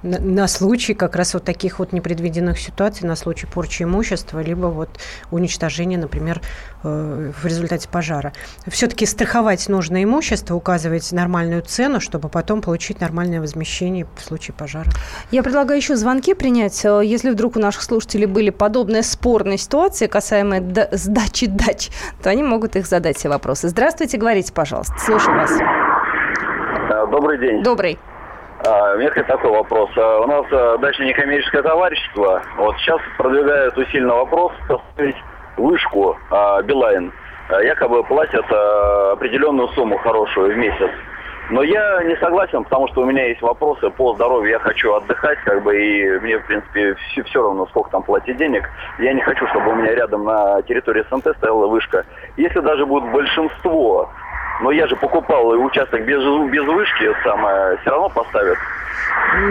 на, 0.02 0.18
на 0.18 0.48
случай 0.48 0.94
как 0.94 1.16
раз 1.16 1.34
вот 1.34 1.44
таких 1.44 1.78
вот 1.78 1.92
непредвиденных 1.92 2.58
ситуаций, 2.58 3.06
на 3.06 3.16
случай 3.16 3.46
порчи 3.46 3.82
имущества, 3.82 4.40
либо 4.40 4.66
вот 4.66 4.88
уничтожения, 5.30 5.98
например, 5.98 6.40
э, 6.82 7.32
в 7.42 7.46
результате 7.46 7.88
пожара. 7.88 8.32
Все-таки 8.66 9.06
страховать 9.06 9.68
нужно 9.68 10.02
имущество, 10.02 10.54
указывать 10.54 11.12
нормальную 11.12 11.62
цену, 11.62 12.00
чтобы 12.00 12.28
потом 12.28 12.62
получить 12.62 13.00
нормальное 13.00 13.40
возмещение 13.40 14.06
в 14.16 14.22
случае 14.22 14.54
пожара. 14.54 14.90
Я 15.30 15.42
предлагаю 15.42 15.78
еще 15.78 15.96
звонки 15.96 16.34
принять. 16.34 16.84
Э, 16.84 17.02
если 17.04 17.30
вдруг 17.30 17.56
у 17.56 17.60
наших 17.60 17.82
слушателей 17.82 18.26
были 18.26 18.50
подобные 18.50 19.02
спорные 19.02 19.58
ситуации, 19.58 20.06
касаемые 20.06 20.88
сдачи 20.92 21.46
дач, 21.46 21.90
то 22.22 22.30
они 22.30 22.42
могут 22.42 22.76
их 22.76 22.86
задать 22.86 23.18
все 23.18 23.28
вопросы. 23.28 23.68
Здравствуйте, 23.68 24.18
говорите, 24.18 24.52
пожалуйста. 24.52 24.94
Слушаю 24.98 25.36
вас. 25.36 25.50
Добрый 27.10 27.38
день. 27.38 27.62
Добрый. 27.62 27.98
А, 28.62 29.22
такой 29.22 29.50
вопрос. 29.50 29.90
А, 29.96 30.20
у 30.20 30.26
нас 30.26 30.44
а, 30.50 30.76
дачное 30.78 31.08
некоммерческое 31.08 31.62
товарищество. 31.62 32.42
Вот 32.58 32.76
сейчас 32.76 33.00
продвигает 33.16 33.76
усиленно 33.76 34.16
вопрос 34.16 34.52
поставить 34.68 35.16
вышку 35.56 36.16
Билайн. 36.64 37.12
Якобы 37.62 38.04
платят 38.04 38.44
определенную 39.12 39.68
сумму 39.68 39.98
хорошую 39.98 40.54
в 40.54 40.56
месяц. 40.56 40.90
Но 41.50 41.62
я 41.64 42.02
не 42.04 42.16
согласен, 42.16 42.62
потому 42.62 42.86
что 42.88 43.02
у 43.02 43.04
меня 43.04 43.26
есть 43.26 43.42
вопросы 43.42 43.90
по 43.90 44.14
здоровью. 44.14 44.52
Я 44.52 44.58
хочу 44.60 44.94
отдыхать, 44.94 45.38
как 45.44 45.62
бы, 45.64 45.76
и 45.76 46.18
мне, 46.20 46.38
в 46.38 46.46
принципе, 46.46 46.94
все, 46.94 47.24
все 47.24 47.42
равно, 47.42 47.66
сколько 47.66 47.90
там 47.90 48.04
платить 48.04 48.36
денег. 48.36 48.70
Я 49.00 49.12
не 49.12 49.20
хочу, 49.20 49.46
чтобы 49.48 49.72
у 49.72 49.74
меня 49.74 49.94
рядом 49.94 50.24
на 50.24 50.62
территории 50.62 51.04
СНТ 51.10 51.36
стояла 51.38 51.66
вышка. 51.66 52.04
Если 52.36 52.60
даже 52.60 52.86
будет 52.86 53.10
большинство 53.10 54.08
но 54.60 54.70
я 54.70 54.86
же 54.86 54.96
покупал 54.96 55.48
участок 55.48 56.04
без, 56.04 56.20
без 56.50 56.64
вышки, 56.64 57.08
самое, 57.24 57.78
все 57.78 57.90
равно 57.90 58.08
поставят. 58.10 58.58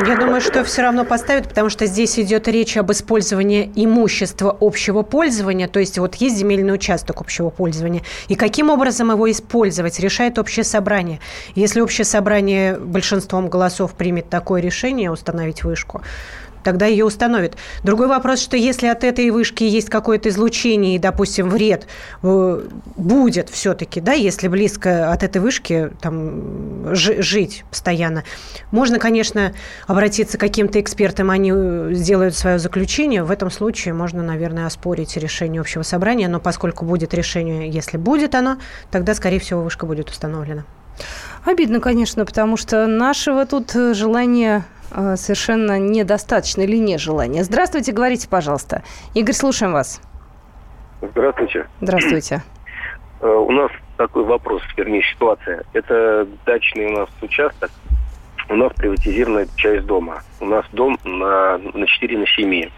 Я 0.05 0.15
думаю, 0.15 0.41
что 0.41 0.63
все 0.63 0.81
равно 0.81 1.05
поставят, 1.05 1.49
потому 1.49 1.69
что 1.69 1.85
здесь 1.85 2.19
идет 2.19 2.47
речь 2.47 2.77
об 2.77 2.91
использовании 2.91 3.71
имущества 3.75 4.55
общего 4.59 5.01
пользования, 5.01 5.67
то 5.67 5.79
есть 5.79 5.97
вот 5.97 6.15
есть 6.15 6.37
земельный 6.37 6.73
участок 6.73 7.21
общего 7.21 7.49
пользования, 7.49 8.01
и 8.27 8.35
каким 8.35 8.69
образом 8.69 9.11
его 9.11 9.29
использовать, 9.29 9.99
решает 9.99 10.37
общее 10.37 10.63
собрание. 10.63 11.19
Если 11.55 11.81
общее 11.81 12.05
собрание 12.05 12.77
большинством 12.77 13.49
голосов 13.49 13.93
примет 13.93 14.29
такое 14.29 14.61
решение 14.61 15.11
установить 15.11 15.63
вышку, 15.63 16.01
тогда 16.63 16.85
ее 16.85 17.05
установят. 17.05 17.55
Другой 17.83 18.07
вопрос, 18.07 18.39
что 18.39 18.57
если 18.57 18.87
от 18.87 19.03
этой 19.03 19.29
вышки 19.29 19.63
есть 19.63 19.89
какое-то 19.89 20.29
излучение 20.29 20.95
и, 20.95 20.99
допустим, 20.99 21.49
вред 21.49 21.87
э, 22.23 22.67
будет 22.95 23.49
все-таки, 23.49 24.01
да, 24.01 24.13
если 24.13 24.47
близко 24.47 25.11
от 25.11 25.23
этой 25.23 25.41
вышки 25.41 25.91
там 26.01 26.93
жить 26.95 27.63
постоянно, 27.69 28.23
можно, 28.71 28.99
конечно, 28.99 29.53
обратиться 29.87 30.37
к 30.37 30.41
каким-то 30.41 30.79
экспертам, 30.79 31.29
они 31.29 31.51
э, 31.53 31.89
сделают 31.93 32.35
свое 32.35 32.59
заключение. 32.59 33.23
В 33.23 33.31
этом 33.31 33.49
случае 33.49 33.93
можно, 33.93 34.23
наверное, 34.23 34.65
оспорить 34.65 35.17
решение 35.17 35.61
общего 35.61 35.83
собрания, 35.83 36.27
но 36.27 36.39
поскольку 36.39 36.85
будет 36.85 37.13
решение, 37.13 37.69
если 37.69 37.97
будет 37.97 38.35
оно, 38.35 38.57
тогда, 38.91 39.13
скорее 39.13 39.39
всего, 39.39 39.61
вышка 39.61 39.85
будет 39.85 40.09
установлена. 40.09 40.65
Обидно, 41.45 41.79
конечно, 41.79 42.25
потому 42.25 42.57
что 42.57 42.85
нашего 42.87 43.45
тут 43.45 43.75
э, 43.75 43.93
желания 43.93 44.65
совершенно 45.15 45.79
недостаточно 45.79 46.61
или 46.61 46.77
не 46.77 46.97
желания. 46.97 47.43
Здравствуйте, 47.43 47.91
говорите, 47.91 48.27
пожалуйста. 48.27 48.83
Игорь, 49.13 49.35
слушаем 49.35 49.73
вас. 49.73 50.01
Здравствуйте. 51.01 51.67
Здравствуйте. 51.81 52.43
Э, 53.21 53.27
у 53.27 53.51
нас 53.51 53.71
такой 53.97 54.23
вопрос, 54.23 54.61
вернее, 54.75 55.03
ситуация. 55.03 55.63
Это 55.73 56.27
дачный 56.45 56.87
у 56.87 56.99
нас 56.99 57.09
участок. 57.21 57.71
У 58.49 58.55
нас 58.55 58.73
приватизирована 58.73 59.45
часть 59.55 59.85
дома. 59.85 60.23
У 60.39 60.45
нас 60.45 60.65
дом 60.71 60.97
на, 61.03 61.57
на 61.57 61.85
4 61.85 62.17
на 62.17 62.25
7. 62.25 62.69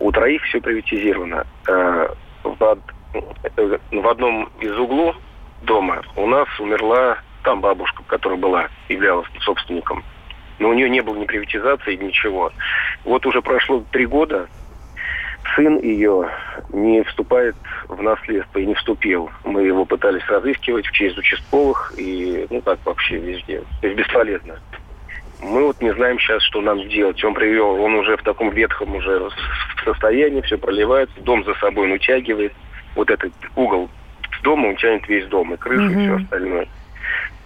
У 0.00 0.12
троих 0.12 0.42
все 0.44 0.60
приватизировано. 0.60 1.46
В, 2.44 2.78
в 3.92 4.08
одном 4.08 4.48
из 4.60 4.78
углов 4.78 5.16
дома 5.62 6.00
у 6.16 6.26
нас 6.26 6.48
умерла 6.60 7.18
там 7.42 7.60
бабушка, 7.60 8.02
которая 8.06 8.38
была, 8.38 8.68
являлась 8.88 9.26
собственником. 9.40 10.04
Но 10.58 10.70
у 10.70 10.74
нее 10.74 10.88
не 10.88 11.02
было 11.02 11.16
ни 11.16 11.24
приватизации, 11.24 11.96
ничего. 11.96 12.52
Вот 13.04 13.26
уже 13.26 13.42
прошло 13.42 13.84
три 13.90 14.06
года, 14.06 14.48
сын 15.54 15.78
ее 15.78 16.30
не 16.70 17.02
вступает 17.04 17.54
в 17.88 18.02
наследство 18.02 18.58
и 18.58 18.66
не 18.66 18.74
вступил. 18.74 19.30
Мы 19.44 19.62
его 19.62 19.84
пытались 19.84 20.26
разыскивать 20.26 20.86
в 20.86 20.92
честь 20.92 21.18
участковых 21.18 21.94
и, 21.96 22.46
ну 22.50 22.60
так 22.62 22.78
вообще 22.84 23.16
везде. 23.18 23.62
То 23.80 23.86
есть 23.86 23.98
бесполезно. 23.98 24.58
Мы 25.42 25.66
вот 25.66 25.80
не 25.82 25.92
знаем 25.94 26.18
сейчас, 26.18 26.42
что 26.42 26.62
нам 26.62 26.88
делать. 26.88 27.22
Он 27.22 27.34
привел, 27.34 27.80
он 27.80 27.94
уже 27.94 28.16
в 28.16 28.22
таком 28.22 28.50
ветхом 28.50 28.94
уже 28.96 29.28
состоянии, 29.84 30.40
все 30.40 30.56
проливается, 30.56 31.20
дом 31.20 31.44
за 31.44 31.54
собой 31.54 31.94
утягивает. 31.94 32.52
Вот 32.94 33.10
этот 33.10 33.32
угол 33.54 33.90
дома, 34.42 34.68
он 34.68 34.76
тянет 34.76 35.06
весь 35.08 35.26
дом, 35.26 35.52
и 35.52 35.56
крышу, 35.56 35.90
угу. 35.90 36.00
и 36.00 36.02
все 36.02 36.16
остальное. 36.16 36.68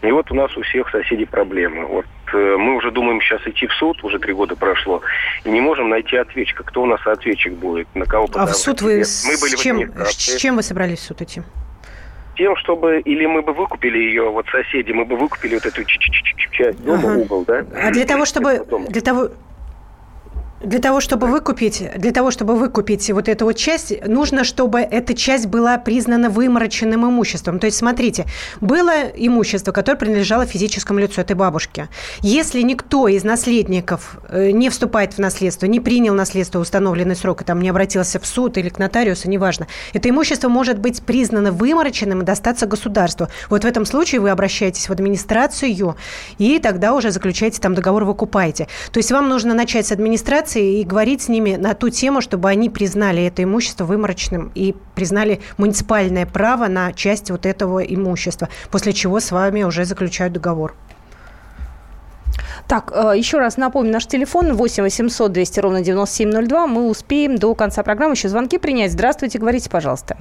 И 0.03 0.11
вот 0.11 0.31
у 0.31 0.35
нас 0.35 0.57
у 0.57 0.63
всех 0.63 0.89
соседей 0.91 1.27
проблемы. 1.27 1.85
Вот 1.85 2.07
э, 2.33 2.57
мы 2.59 2.77
уже 2.77 2.91
думаем 2.91 3.21
сейчас 3.21 3.47
идти 3.47 3.67
в 3.67 3.73
суд, 3.75 4.03
уже 4.03 4.19
три 4.19 4.33
года 4.33 4.57
прошло, 4.57 5.03
и 5.45 5.51
не 5.51 5.61
можем 5.61 5.91
найти 5.91 6.17
ответчика. 6.17 6.63
Кто 6.63 6.83
у 6.83 6.87
нас 6.87 7.07
ответчик 7.07 7.53
будет, 7.53 7.87
на 7.95 8.07
кого 8.07 8.29
А 8.35 8.47
в 8.47 8.55
суд 8.55 8.81
вы 8.81 9.05
с, 9.05 9.27
мы 9.27 9.39
были 9.41 9.57
чем, 9.57 10.05
с 10.07 10.37
чем 10.37 10.57
вы 10.57 10.63
собрались 10.63 11.01
в 11.01 11.03
суд 11.03 11.21
идти? 11.21 11.43
Тем, 12.37 12.57
чтобы 12.57 13.01
или 13.01 13.27
мы 13.27 13.43
бы 13.43 13.53
выкупили 13.53 13.99
ее, 13.99 14.31
вот 14.31 14.47
соседи, 14.47 14.93
мы 14.93 15.05
бы 15.05 15.17
выкупили 15.17 15.55
вот 15.55 15.67
эту 15.67 15.85
часть 15.85 16.83
дома, 16.83 17.13
ага. 17.13 17.19
угол, 17.19 17.45
да? 17.45 17.67
А 17.75 17.91
для 17.91 18.07
того, 18.07 18.25
чтобы 18.25 18.65
для 18.89 19.03
того, 19.03 19.29
для 20.61 20.79
того, 20.79 21.01
чтобы 21.01 21.27
выкупить, 21.27 21.83
для 21.97 22.13
того, 22.13 22.31
чтобы 22.31 22.55
выкупить 22.55 23.11
вот 23.11 23.29
эту 23.29 23.47
вот 23.47 23.55
часть, 23.55 24.07
нужно, 24.07 24.45
чтобы 24.45 24.81
эта 24.81 25.15
часть 25.15 25.47
была 25.47 25.79
признана 25.79 26.29
вымороченным 26.29 27.09
имуществом. 27.09 27.59
То 27.59 27.67
есть, 27.67 27.79
смотрите, 27.79 28.27
было 28.61 29.05
имущество, 29.15 29.73
которое 29.73 29.97
принадлежало 29.97 30.47
физическому 30.47 30.99
лицу 30.99 31.21
этой 31.21 31.35
бабушки. 31.35 31.89
Если 32.21 32.61
никто 32.61 33.09
из 33.09 33.25
наследников 33.25 34.19
э, 34.29 34.51
не 34.51 34.69
вступает 34.69 35.15
в 35.15 35.19
наследство, 35.19 35.67
не 35.67 35.81
принял 35.81 36.15
наследство 36.15 36.59
в 36.59 36.63
установленный 36.63 37.17
срок 37.17 37.43
и 37.43 37.45
там 37.45 37.61
не 37.63 37.71
обратился 37.71 38.21
в 38.21 38.27
суд 38.27 38.59
или 38.59 38.69
к 38.69 38.79
нотариусу, 38.79 39.31
неважно, 39.31 39.67
это 39.95 40.11
имущество 40.11 40.49
может 40.49 40.79
быть 40.79 41.03
признано 41.03 41.53
вымороченным 41.53 42.23
и 42.23 42.25
достаться 42.25 42.67
государству. 42.67 43.29
Вот 43.49 43.65
в 43.65 43.67
этом 43.67 43.87
случае 43.87 44.21
вы 44.21 44.31
обращаетесь 44.31 44.89
в 44.89 44.93
администрацию, 44.93 45.97
и 46.39 46.59
тогда 46.59 46.95
уже 46.95 47.11
заключаете 47.11 47.61
там 47.61 47.75
договор, 47.75 48.05
выкупаете. 48.05 48.69
То 48.93 48.99
есть 48.99 49.11
вам 49.11 49.29
нужно 49.29 49.55
начать 49.55 49.87
с 49.87 49.93
администрации, 49.93 50.50
организации 50.51 50.81
и 50.81 50.85
говорить 50.85 51.23
с 51.23 51.29
ними 51.29 51.57
на 51.57 51.75
ту 51.75 51.89
тему, 51.91 52.21
чтобы 52.21 52.49
они 52.49 52.71
признали 52.71 53.25
это 53.25 53.43
имущество 53.43 53.85
выморочным 53.85 54.51
и 54.55 54.75
признали 54.95 55.41
муниципальное 55.59 56.27
право 56.27 56.69
на 56.69 56.93
часть 56.93 57.31
вот 57.31 57.47
этого 57.47 57.81
имущества, 57.81 58.49
после 58.71 58.93
чего 58.93 59.21
с 59.21 59.31
вами 59.31 59.63
уже 59.63 59.85
заключают 59.85 60.33
договор. 60.33 60.75
Так, 62.69 62.93
э, 62.95 63.19
еще 63.19 63.39
раз 63.39 63.57
напомню, 63.57 63.93
наш 63.93 64.07
телефон 64.07 64.55
8 64.55 64.83
800 64.83 65.33
200 65.33 65.61
ровно 65.61 65.81
9702. 65.81 66.67
Мы 66.67 66.89
успеем 66.89 67.37
до 67.37 67.55
конца 67.55 67.83
программы 67.83 68.15
еще 68.15 68.29
звонки 68.29 68.59
принять. 68.59 68.93
Здравствуйте, 68.93 69.39
говорите, 69.39 69.69
пожалуйста. 69.69 70.17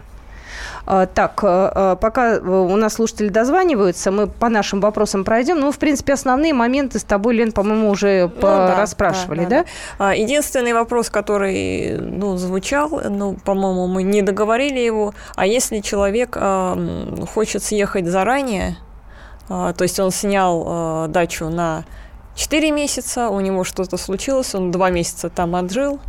А, 0.91 1.05
так, 1.05 1.43
э, 1.43 1.71
э, 1.75 1.95
пока 2.01 2.37
э, 2.37 2.39
у 2.39 2.75
нас 2.75 2.93
слушатели 2.95 3.29
дозваниваются, 3.29 4.09
мы 4.09 4.25
по 4.25 4.49
нашим 4.49 4.81
вопросам 4.81 5.23
пройдем. 5.23 5.59
Ну, 5.59 5.71
в 5.71 5.77
принципе, 5.77 6.13
основные 6.13 6.51
моменты 6.51 6.97
с 6.97 7.03
тобой, 7.03 7.35
Лен, 7.35 7.51
по-моему, 7.51 7.91
уже 7.91 8.23
ну, 8.23 8.41
да, 8.41 8.75
расспрашивали, 8.75 9.45
да, 9.45 9.49
да? 9.49 9.65
да? 9.99 10.11
Единственный 10.13 10.73
вопрос, 10.73 11.11
который, 11.11 11.95
ну, 11.99 12.37
звучал, 12.37 13.01
ну, 13.07 13.35
по-моему, 13.35 13.85
мы 13.85 14.01
не 14.01 14.23
договорили 14.23 14.79
его, 14.79 15.13
а 15.35 15.45
если 15.45 15.79
человек 15.81 16.35
э, 16.35 17.25
хочет 17.35 17.61
съехать 17.61 18.07
заранее, 18.07 18.75
э, 19.47 19.73
то 19.77 19.83
есть 19.83 19.99
он 19.99 20.09
снял 20.09 21.05
э, 21.05 21.07
дачу 21.09 21.49
на 21.49 21.83
4 22.33 22.71
месяца, 22.71 23.29
у 23.29 23.39
него 23.41 23.63
что-то 23.63 23.97
случилось, 23.97 24.55
он 24.55 24.71
2 24.71 24.89
месяца 24.89 25.29
там 25.29 25.55
отжил, 25.55 25.99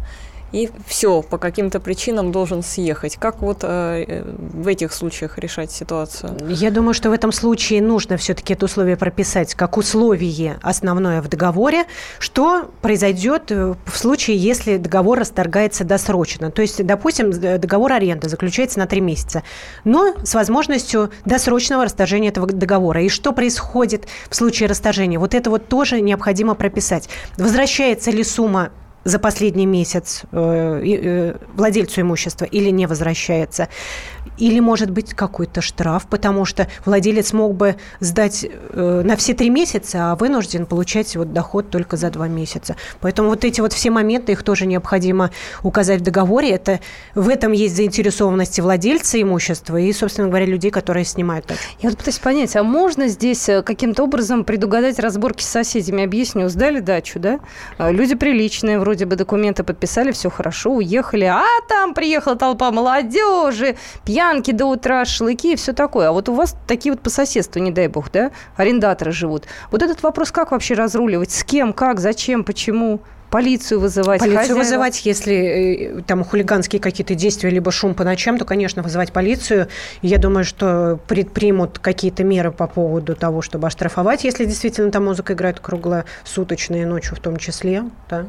и 0.53 0.71
все, 0.87 1.23
по 1.23 1.39
каким-то 1.39 1.81
причинам 1.81 2.33
должен 2.33 2.63
съехать. 2.63 3.17
Как 3.17 3.41
вот 3.41 3.59
э, 3.63 4.25
в 4.37 4.67
этих 4.67 4.93
случаях 4.93 5.39
решать 5.39 5.71
ситуацию? 5.71 6.37
Я 6.49 6.71
думаю, 6.71 6.95
что 6.95 7.11
в 7.11 7.13
этом 7.13 7.33
случае 7.33 7.83
нужно 7.83 8.17
все-таки 8.17 8.55
это 8.55 8.65
условие 8.65 8.97
прописать 8.97 9.55
как 9.55 9.77
условие 9.77 10.59
основное 10.63 11.23
в 11.23 11.29
договоре, 11.29 11.85
что 12.19 12.71
произойдет 12.83 13.51
э, 13.51 13.75
в 13.85 13.97
случае, 13.97 14.37
если 14.37 14.77
договор 14.77 15.21
расторгается 15.21 15.85
досрочно. 15.85 16.51
То 16.51 16.63
есть, 16.63 16.85
допустим, 16.85 17.31
договор 17.31 17.93
аренды 17.93 18.29
заключается 18.29 18.79
на 18.79 18.87
три 18.87 19.01
месяца, 19.01 19.43
но 19.85 20.15
с 20.25 20.35
возможностью 20.35 21.11
досрочного 21.25 21.85
расторжения 21.85 22.29
этого 22.29 22.47
договора. 22.47 23.03
И 23.03 23.09
что 23.09 23.33
происходит 23.33 24.07
в 24.29 24.35
случае 24.35 24.69
расторжения? 24.69 25.19
Вот 25.19 25.35
это 25.35 25.51
вот 25.51 25.69
тоже 25.69 26.01
необходимо 26.01 26.55
прописать. 26.55 27.09
Возвращается 27.37 28.11
ли 28.11 28.25
сумма 28.25 28.71
за 29.05 29.19
последний 29.19 29.67
месяц 29.67 30.23
э, 30.31 30.83
э, 30.85 31.37
владельцу 31.55 32.03
имущества 32.03 32.45
или 32.45 32.71
не 32.71 32.87
возвращается. 32.87 33.69
Или 34.37 34.61
может 34.61 34.91
быть 34.91 35.15
какой-то 35.15 35.61
штраф, 35.61 36.07
потому 36.07 36.45
что 36.45 36.69
владелец 36.85 37.33
мог 37.33 37.55
бы 37.55 37.77
сдать 38.01 38.45
э, 38.45 39.03
на 39.05 39.17
все 39.17 39.35
три 39.35 39.51
месяца, 39.51 40.13
а 40.13 40.17
вынужден 40.17 40.67
получать 40.67 41.17
вот 41.17 41.33
доход 41.33 41.71
только 41.71 41.97
за 41.97 42.11
два 42.11 42.29
месяца. 42.29 42.77
Поэтому 43.01 43.31
вот 43.31 43.45
эти 43.45 43.61
вот 43.61 43.73
все 43.73 43.91
моменты, 43.91 44.33
их 44.33 44.43
тоже 44.43 44.67
необходимо 44.67 45.31
указать 45.63 46.01
в 46.01 46.05
договоре. 46.05 46.51
Это, 46.51 46.81
в 47.15 47.29
этом 47.29 47.53
есть 47.53 47.77
заинтересованность 47.77 48.61
владельца 48.61 49.21
имущества 49.21 49.79
и, 49.79 49.93
собственно 49.93 50.29
говоря, 50.29 50.47
людей, 50.47 50.71
которые 50.71 51.05
снимают 51.05 51.47
дачу. 51.47 51.61
Я 51.81 51.89
вот 51.89 51.99
пытаюсь 51.99 52.19
понять, 52.19 52.55
а 52.57 52.63
можно 52.63 53.09
здесь 53.09 53.49
каким-то 53.65 54.05
образом 54.05 54.45
предугадать 54.45 54.99
разборки 54.99 55.43
с 55.43 55.49
соседями? 55.49 56.05
Объясню, 56.05 56.49
сдали 56.49 56.81
дачу, 56.81 57.19
да? 57.19 57.41
А 57.79 57.91
люди 57.91 58.15
приличные, 58.15 58.79
вроде 58.79 58.90
бы 59.05 59.17
документы 59.17 59.65
подписали, 59.65 60.13
все 60.13 60.31
хорошо, 60.31 60.73
уехали, 60.73 61.25
а 61.25 61.45
там 61.69 61.95
приехала 61.95 62.37
толпа 62.37 62.71
молодежи, 62.71 63.77
пьянки 64.05 64.51
до 64.51 64.67
утра, 64.67 65.05
шашлыки 65.05 65.53
и 65.53 65.57
все 65.57 65.73
такое. 65.73 66.09
А 66.09 66.13
вот 66.13 66.29
у 66.29 66.35
вас 66.35 66.57
такие 66.67 66.93
вот 66.93 67.01
по 67.01 67.11
соседству, 67.11 67.61
не 67.61 67.71
дай 67.71 67.89
бог, 67.89 68.11
да, 68.11 68.31
арендаторы 68.57 69.13
живут. 69.13 69.45
Вот 69.71 69.83
этот 69.83 70.03
вопрос 70.03 70.33
как 70.33 70.53
вообще 70.53 70.75
разруливать? 70.75 71.31
С 71.31 71.45
кем, 71.45 71.73
как, 71.73 72.01
зачем, 72.01 72.45
почему? 72.45 73.01
Полицию 73.31 73.81
вызывать. 73.81 74.21
Полицию 74.21 74.41
хозяева. 74.41 74.59
вызывать, 74.59 75.07
если 75.07 75.99
э, 75.99 76.03
там 76.03 76.25
хулиганские 76.25 76.81
какие-то 76.81 77.15
действия, 77.15 77.51
либо 77.51 77.71
шум 77.71 77.95
по 77.95 78.05
ночам, 78.05 78.39
то, 78.39 78.45
конечно, 78.45 78.83
вызывать 78.83 79.13
полицию. 79.13 79.69
Я 80.03 80.19
думаю, 80.19 80.45
что 80.45 80.99
предпримут 81.07 81.79
какие-то 81.79 82.25
меры 82.25 82.51
по 82.51 82.67
поводу 82.67 83.15
того, 83.15 83.43
чтобы 83.43 83.69
оштрафовать, 83.69 84.25
если 84.25 84.45
действительно 84.45 84.91
там 84.91 85.05
музыка 85.05 85.33
играет 85.33 85.61
круглосуточно 85.61 86.77
и 86.77 86.85
ночью 86.85 87.17
в 87.17 87.21
том 87.21 87.37
числе. 87.37 87.85
Да, 88.09 88.27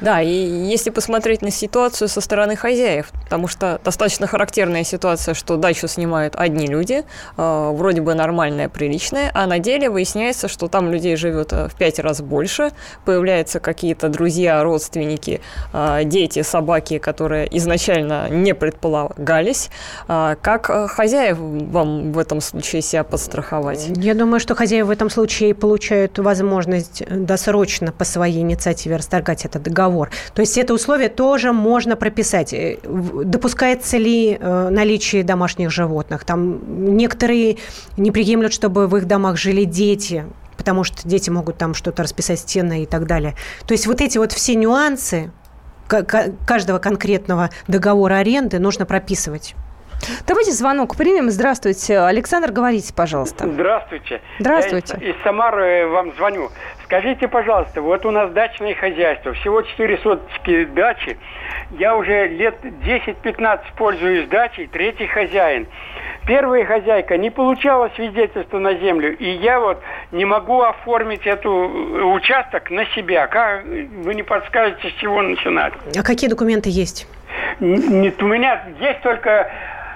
да 0.00 0.20
и 0.20 0.28
если 0.28 0.90
посмотреть 0.90 1.42
на 1.42 1.50
ситуацию 1.50 2.08
со 2.08 2.20
стороны 2.20 2.56
хозяев, 2.56 3.10
потому 3.24 3.48
что 3.48 3.80
достаточно 3.84 4.26
характерная 4.26 4.84
ситуация, 4.84 5.34
что 5.34 5.56
дачу 5.56 5.86
снимают 5.88 6.34
одни 6.36 6.66
люди, 6.66 7.04
э, 7.36 7.70
вроде 7.72 8.00
бы 8.00 8.14
нормальная, 8.14 8.68
приличная, 8.68 9.30
а 9.34 9.46
на 9.46 9.58
деле 9.58 9.88
выясняется, 9.88 10.48
что 10.48 10.68
там 10.68 10.90
людей 10.90 11.16
живет 11.16 11.52
э, 11.52 11.68
в 11.68 11.74
пять 11.74 11.98
раз 11.98 12.20
больше, 12.20 12.72
появляются 13.04 13.60
какие-то 13.60 14.08
друзья, 14.08 14.31
друзья, 14.32 14.62
родственники, 14.62 15.42
а, 15.74 16.04
дети, 16.04 16.40
собаки, 16.40 16.96
которые 16.96 17.46
изначально 17.58 18.30
не 18.30 18.54
предполагались. 18.54 19.68
А, 20.08 20.36
как 20.40 20.70
э, 20.70 20.88
хозяев 20.88 21.36
вам 21.38 22.12
в 22.12 22.18
этом 22.18 22.40
случае 22.40 22.80
себя 22.80 23.04
подстраховать? 23.04 23.90
Я 23.96 24.14
думаю, 24.14 24.40
что 24.40 24.54
хозяева 24.54 24.86
в 24.86 24.90
этом 24.90 25.10
случае 25.10 25.54
получают 25.54 26.18
возможность 26.18 27.02
досрочно 27.10 27.92
по 27.92 28.04
своей 28.04 28.40
инициативе 28.40 28.96
расторгать 28.96 29.44
этот 29.44 29.64
договор. 29.64 30.08
То 30.32 30.40
есть 30.40 30.56
это 30.56 30.72
условие 30.72 31.10
тоже 31.10 31.52
можно 31.52 31.94
прописать. 31.94 32.54
Э, 32.54 32.78
допускается 32.82 33.98
ли 33.98 34.38
э, 34.40 34.68
наличие 34.70 35.24
домашних 35.24 35.70
животных? 35.70 36.24
Там 36.24 36.96
некоторые 36.96 37.58
не 37.98 38.10
приемлют, 38.10 38.54
чтобы 38.54 38.86
в 38.86 38.96
их 38.96 39.06
домах 39.06 39.36
жили 39.36 39.64
дети 39.64 40.24
потому 40.62 40.84
что 40.84 41.08
дети 41.08 41.28
могут 41.28 41.58
там 41.58 41.74
что-то 41.74 42.04
расписать 42.04 42.38
стены 42.38 42.84
и 42.84 42.86
так 42.86 43.04
далее. 43.04 43.34
То 43.66 43.74
есть 43.74 43.88
вот 43.88 44.00
эти 44.00 44.16
вот 44.16 44.30
все 44.30 44.54
нюансы 44.54 45.32
каждого 45.88 46.78
конкретного 46.78 47.50
договора 47.66 48.14
аренды 48.14 48.60
нужно 48.60 48.86
прописывать. 48.86 49.56
Давайте 50.24 50.52
звонок 50.52 50.96
примем. 50.96 51.30
Здравствуйте. 51.30 51.98
Александр, 51.98 52.52
говорите, 52.52 52.94
пожалуйста. 52.94 53.48
Здравствуйте. 53.52 54.20
Здравствуйте. 54.38 54.98
Я 55.00 55.10
из, 55.10 55.16
из 55.16 55.22
Самары 55.24 55.88
вам 55.88 56.14
звоню. 56.14 56.48
Скажите, 56.92 57.26
пожалуйста, 57.26 57.80
вот 57.80 58.04
у 58.04 58.10
нас 58.10 58.30
дачное 58.32 58.74
хозяйство, 58.74 59.32
всего 59.32 59.62
4 59.62 59.98
сотки 60.02 60.66
дачи. 60.66 61.16
Я 61.70 61.96
уже 61.96 62.28
лет 62.28 62.56
10-15 62.62 63.60
пользуюсь 63.78 64.28
дачей, 64.28 64.66
третий 64.66 65.06
хозяин. 65.06 65.68
Первая 66.26 66.66
хозяйка 66.66 67.16
не 67.16 67.30
получала 67.30 67.90
свидетельство 67.96 68.58
на 68.58 68.74
землю, 68.74 69.16
и 69.16 69.24
я 69.24 69.58
вот 69.58 69.80
не 70.12 70.26
могу 70.26 70.60
оформить 70.60 71.26
эту 71.26 71.48
э, 71.50 72.02
участок 72.02 72.70
на 72.70 72.84
себя. 72.94 73.26
Как, 73.26 73.64
вы 73.64 74.14
не 74.14 74.22
подскажете, 74.22 74.90
с 74.90 74.92
чего 75.00 75.22
начинать? 75.22 75.72
А 75.98 76.02
какие 76.02 76.28
документы 76.28 76.68
есть? 76.68 77.08
Нет, 77.58 78.22
у 78.22 78.26
меня 78.26 78.64
есть 78.80 79.00
только 79.00 79.50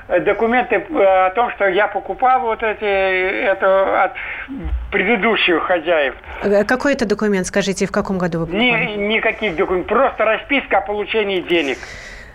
документы 0.08 0.76
э, 0.76 1.26
о 1.26 1.30
том, 1.30 1.50
что 1.52 1.66
я 1.66 1.88
покупал 1.88 2.40
вот 2.40 2.62
эти, 2.62 2.84
это 2.84 4.04
от 4.04 4.12
предыдущих 4.92 5.62
хозяев. 5.62 6.14
Э, 6.42 6.64
какой 6.64 6.94
это 6.94 7.06
документ, 7.06 7.46
скажите, 7.46 7.86
в 7.86 7.92
каком 7.92 8.18
году 8.18 8.40
вы 8.40 8.46
покупали? 8.46 8.96
Ни, 8.96 9.14
никаких 9.14 9.56
документов, 9.56 9.88
просто 9.88 10.24
расписка 10.24 10.78
о 10.78 10.80
получении 10.82 11.40
денег. 11.40 11.78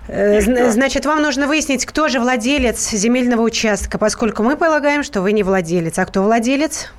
Значит, 0.07 1.05
вам 1.05 1.21
нужно 1.21 1.47
выяснить, 1.47 1.85
кто 1.85 2.07
же 2.09 2.19
владелец 2.19 2.89
земельного 2.89 3.41
участка, 3.41 3.97
поскольку 3.97 4.43
мы 4.43 4.57
полагаем, 4.57 5.03
что 5.03 5.21
вы 5.21 5.31
не 5.31 5.43
владелец. 5.43 5.97
А 5.99 6.05
кто 6.05 6.23
владелец? 6.23 6.91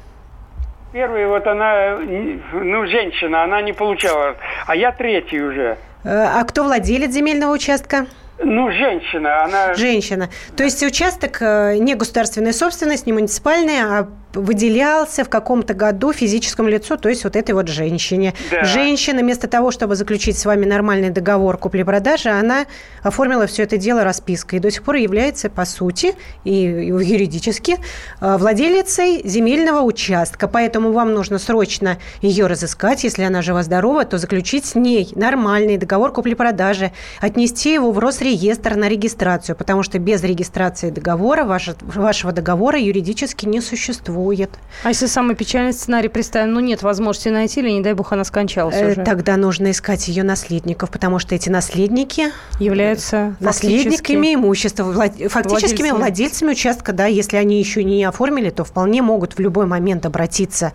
Первый, 0.93 1.27
вот 1.27 1.47
она, 1.47 1.99
ну, 1.99 2.87
женщина, 2.87 3.45
она 3.45 3.61
не 3.61 3.73
получала, 3.73 4.37
а 4.67 4.77
я 4.77 4.93
третий 4.93 5.41
уже. 5.41 5.77
А 6.05 6.43
кто 6.45 6.65
владелец 6.65 7.11
земельного 7.11 7.53
участка? 7.53 8.07
Ну, 8.39 8.71
женщина, 8.73 9.45
она... 9.45 9.75
Женщина. 9.75 10.29
То 10.57 10.65
есть 10.65 10.83
участок 10.83 11.39
э, 11.41 11.77
не 11.79 11.95
государственная 11.95 12.53
собственность, 12.53 13.07
не 13.07 13.13
муниципальная, 13.13 13.85
а 13.85 14.09
выделялся 14.35 15.25
в 15.25 15.29
каком-то 15.29 15.75
году 15.75 16.13
физическому 16.13 16.69
лицу, 16.69 16.97
то 16.97 17.09
есть 17.09 17.25
вот 17.25 17.37
этой 17.37 17.53
вот 17.53 17.69
женщине. 17.69 18.35
Да. 18.51 18.65
Женщина 18.65 19.21
вместо 19.21 19.49
того, 19.49 19.71
чтобы 19.71 19.97
заключить 19.97 20.39
с 20.39 20.45
вами 20.45 20.65
нормальный 20.65 21.11
договор 21.11 21.59
купли-продажи, 21.59 22.29
она 22.29 22.67
оформила 23.03 23.47
все 23.47 23.65
это 23.65 23.77
дело 23.77 24.05
распиской 24.05 24.59
и 24.59 24.63
до 24.63 24.71
сих 24.71 24.83
пор 24.83 24.97
является, 24.97 25.51
по 25.51 25.65
сути, 25.65 26.15
и 26.45 26.55
юридически 26.55 27.79
э, 28.21 28.37
владелицей 28.37 29.23
земельного 29.25 29.83
участка. 29.83 30.49
Поэтому 30.49 30.93
вам 30.93 31.13
нужно 31.15 31.39
срочно 31.39 31.99
ее 32.21 32.47
разыскать. 32.47 33.05
Если 33.05 33.23
она 33.23 33.43
жива-здорова, 33.43 34.05
то 34.05 34.19
заключить 34.19 34.65
с 34.65 34.75
ней 34.75 35.11
нормальный 35.15 35.77
договор 35.77 36.13
купли-продажи, 36.13 36.93
отнести 37.21 37.73
его 37.73 37.93
в 37.93 37.99
Росреестр 37.99 38.77
на 38.77 38.89
регистрацию, 38.89 39.57
потому 39.57 39.83
что 39.83 39.99
без 39.99 40.23
регистрации 40.23 40.91
договора, 40.91 41.45
вашего 41.45 42.33
договора 42.33 42.79
юридически 42.79 43.47
не 43.47 43.61
существует 43.61 44.22
существует. 44.23 44.51
А 44.85 44.89
если 44.89 45.07
самый 45.07 45.37
печальный 45.37 45.73
сценарий 45.73 46.09
представим, 46.09 46.55
ну 46.55 46.61
нет 46.61 46.83
возможности 46.83 47.29
найти, 47.29 47.61
или, 47.61 47.71
не 47.71 47.81
дай 47.81 47.95
бог, 47.95 48.13
она 48.13 48.25
скончалась 48.25 48.77
э, 48.77 48.93
уже? 48.93 49.05
Тогда 49.05 49.37
нужно 49.37 49.71
искать 49.71 50.09
ее 50.09 50.23
наследников, 50.23 50.91
потому 50.91 51.19
что 51.19 51.35
эти 51.35 51.49
наследники 51.49 52.33
являются 52.59 53.37
наследниками 53.41 54.35
имущества, 54.35 54.85
влад... 54.85 55.15
фактическими 55.17 55.91
владельцами. 55.91 55.99
владельцами 55.99 56.51
участка, 56.53 56.93
да, 56.93 57.07
если 57.07 57.37
они 57.37 57.59
еще 57.59 57.85
не 57.85 58.05
оформили, 58.05 58.51
то 58.51 58.65
вполне 58.65 59.03
могут 59.03 59.35
в 59.35 59.39
любой 59.39 59.67
момент 59.67 60.07
обратиться 60.07 60.73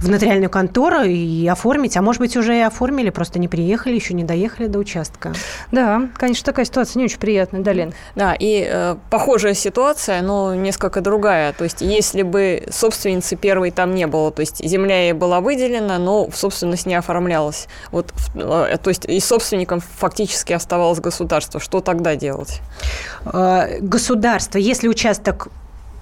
в 0.00 0.08
нотариальную 0.08 0.50
контору 0.50 1.02
и 1.02 1.46
оформить. 1.46 1.96
А 1.96 2.02
может 2.02 2.20
быть, 2.20 2.36
уже 2.36 2.56
и 2.56 2.60
оформили, 2.60 3.10
просто 3.10 3.38
не 3.38 3.48
приехали, 3.48 3.94
еще 3.94 4.14
не 4.14 4.24
доехали 4.24 4.66
до 4.66 4.78
участка. 4.78 5.32
Да, 5.72 6.08
конечно, 6.14 6.44
такая 6.44 6.64
ситуация 6.64 7.00
не 7.00 7.04
очень 7.06 7.18
приятная, 7.18 7.62
да, 7.62 7.72
Лен? 7.72 7.92
Да, 8.14 8.34
и 8.38 8.66
э, 8.68 8.96
похожая 9.10 9.54
ситуация, 9.54 10.22
но 10.22 10.54
несколько 10.54 11.00
другая. 11.00 11.52
То 11.52 11.64
есть, 11.64 11.80
если 11.80 12.22
бы 12.22 12.64
собственницы 12.70 13.36
первой 13.36 13.70
там 13.70 13.94
не 13.94 14.06
было, 14.06 14.30
то 14.30 14.40
есть 14.40 14.64
земля 14.64 15.02
ей 15.02 15.12
была 15.12 15.40
выделена, 15.40 15.98
но 15.98 16.28
в 16.28 16.36
собственность 16.36 16.86
не 16.86 16.94
оформлялась. 16.94 17.66
Вот, 17.90 18.12
э, 18.34 18.76
то 18.82 18.88
есть, 18.88 19.04
и 19.04 19.20
собственником 19.20 19.80
фактически 19.80 20.52
оставалось 20.52 21.00
государство. 21.00 21.60
Что 21.60 21.80
тогда 21.80 22.14
делать? 22.14 22.60
Э, 23.24 23.78
государство, 23.80 24.58
если 24.58 24.88
участок 24.88 25.48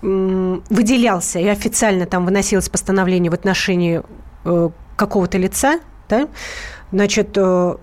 выделялся 0.03 1.39
и 1.39 1.47
официально 1.47 2.07
там 2.07 2.25
выносилось 2.25 2.69
постановление 2.69 3.31
в 3.31 3.35
отношении 3.35 4.03
э, 4.45 4.71
какого-то 4.97 5.39
лица, 5.39 5.81
да, 6.09 6.29
значит, 6.93 7.31
э, 7.37 7.77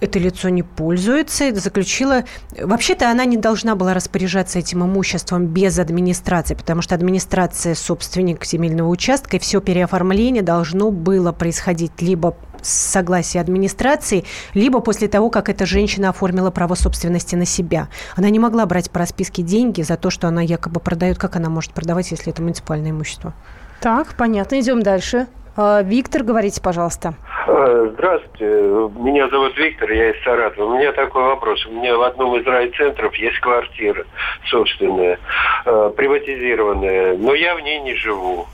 это 0.00 0.18
лицо 0.18 0.48
не 0.48 0.62
пользуется, 0.62 1.54
заключила... 1.54 2.24
Вообще-то 2.60 3.10
она 3.10 3.24
не 3.24 3.36
должна 3.36 3.74
была 3.74 3.94
распоряжаться 3.94 4.58
этим 4.58 4.84
имуществом 4.84 5.46
без 5.46 5.78
администрации, 5.78 6.54
потому 6.54 6.82
что 6.82 6.94
администрация 6.94 7.74
собственник 7.74 8.44
земельного 8.44 8.88
участка, 8.88 9.36
и 9.36 9.40
все 9.40 9.60
переоформление 9.60 10.42
должно 10.42 10.90
было 10.90 11.32
происходить 11.32 12.00
либо 12.00 12.36
согласия 12.62 13.40
администрации, 13.40 14.24
либо 14.54 14.80
после 14.80 15.08
того, 15.08 15.30
как 15.30 15.48
эта 15.48 15.66
женщина 15.66 16.10
оформила 16.10 16.50
право 16.50 16.74
собственности 16.74 17.34
на 17.34 17.44
себя. 17.44 17.88
Она 18.16 18.30
не 18.30 18.38
могла 18.38 18.66
брать 18.66 18.90
по 18.90 18.98
расписке 19.00 19.42
деньги 19.42 19.82
за 19.82 19.96
то, 19.96 20.10
что 20.10 20.28
она 20.28 20.42
якобы 20.42 20.80
продает. 20.80 21.18
Как 21.18 21.36
она 21.36 21.48
может 21.48 21.72
продавать, 21.72 22.10
если 22.10 22.32
это 22.32 22.42
муниципальное 22.42 22.90
имущество? 22.90 23.34
Так, 23.80 24.16
понятно. 24.16 24.60
Идем 24.60 24.82
дальше. 24.82 25.28
А, 25.60 25.82
Виктор, 25.82 26.22
говорите, 26.22 26.62
пожалуйста. 26.62 27.14
А, 27.48 27.90
здравствуйте, 27.92 28.44
меня 29.02 29.28
зовут 29.28 29.58
Виктор, 29.58 29.90
я 29.90 30.10
из 30.10 30.22
Саратова. 30.22 30.66
У 30.72 30.78
меня 30.78 30.92
такой 30.92 31.24
вопрос. 31.24 31.66
У 31.66 31.72
меня 31.72 31.96
в 31.96 32.02
одном 32.02 32.36
из 32.36 32.46
райцентров 32.46 33.12
есть 33.16 33.40
квартира 33.40 34.04
собственная, 34.46 35.18
а, 35.64 35.90
приватизированная, 35.90 37.16
но 37.16 37.34
я 37.34 37.56
в 37.56 37.60
ней 37.60 37.80
не 37.80 37.96
живу. 37.96 38.46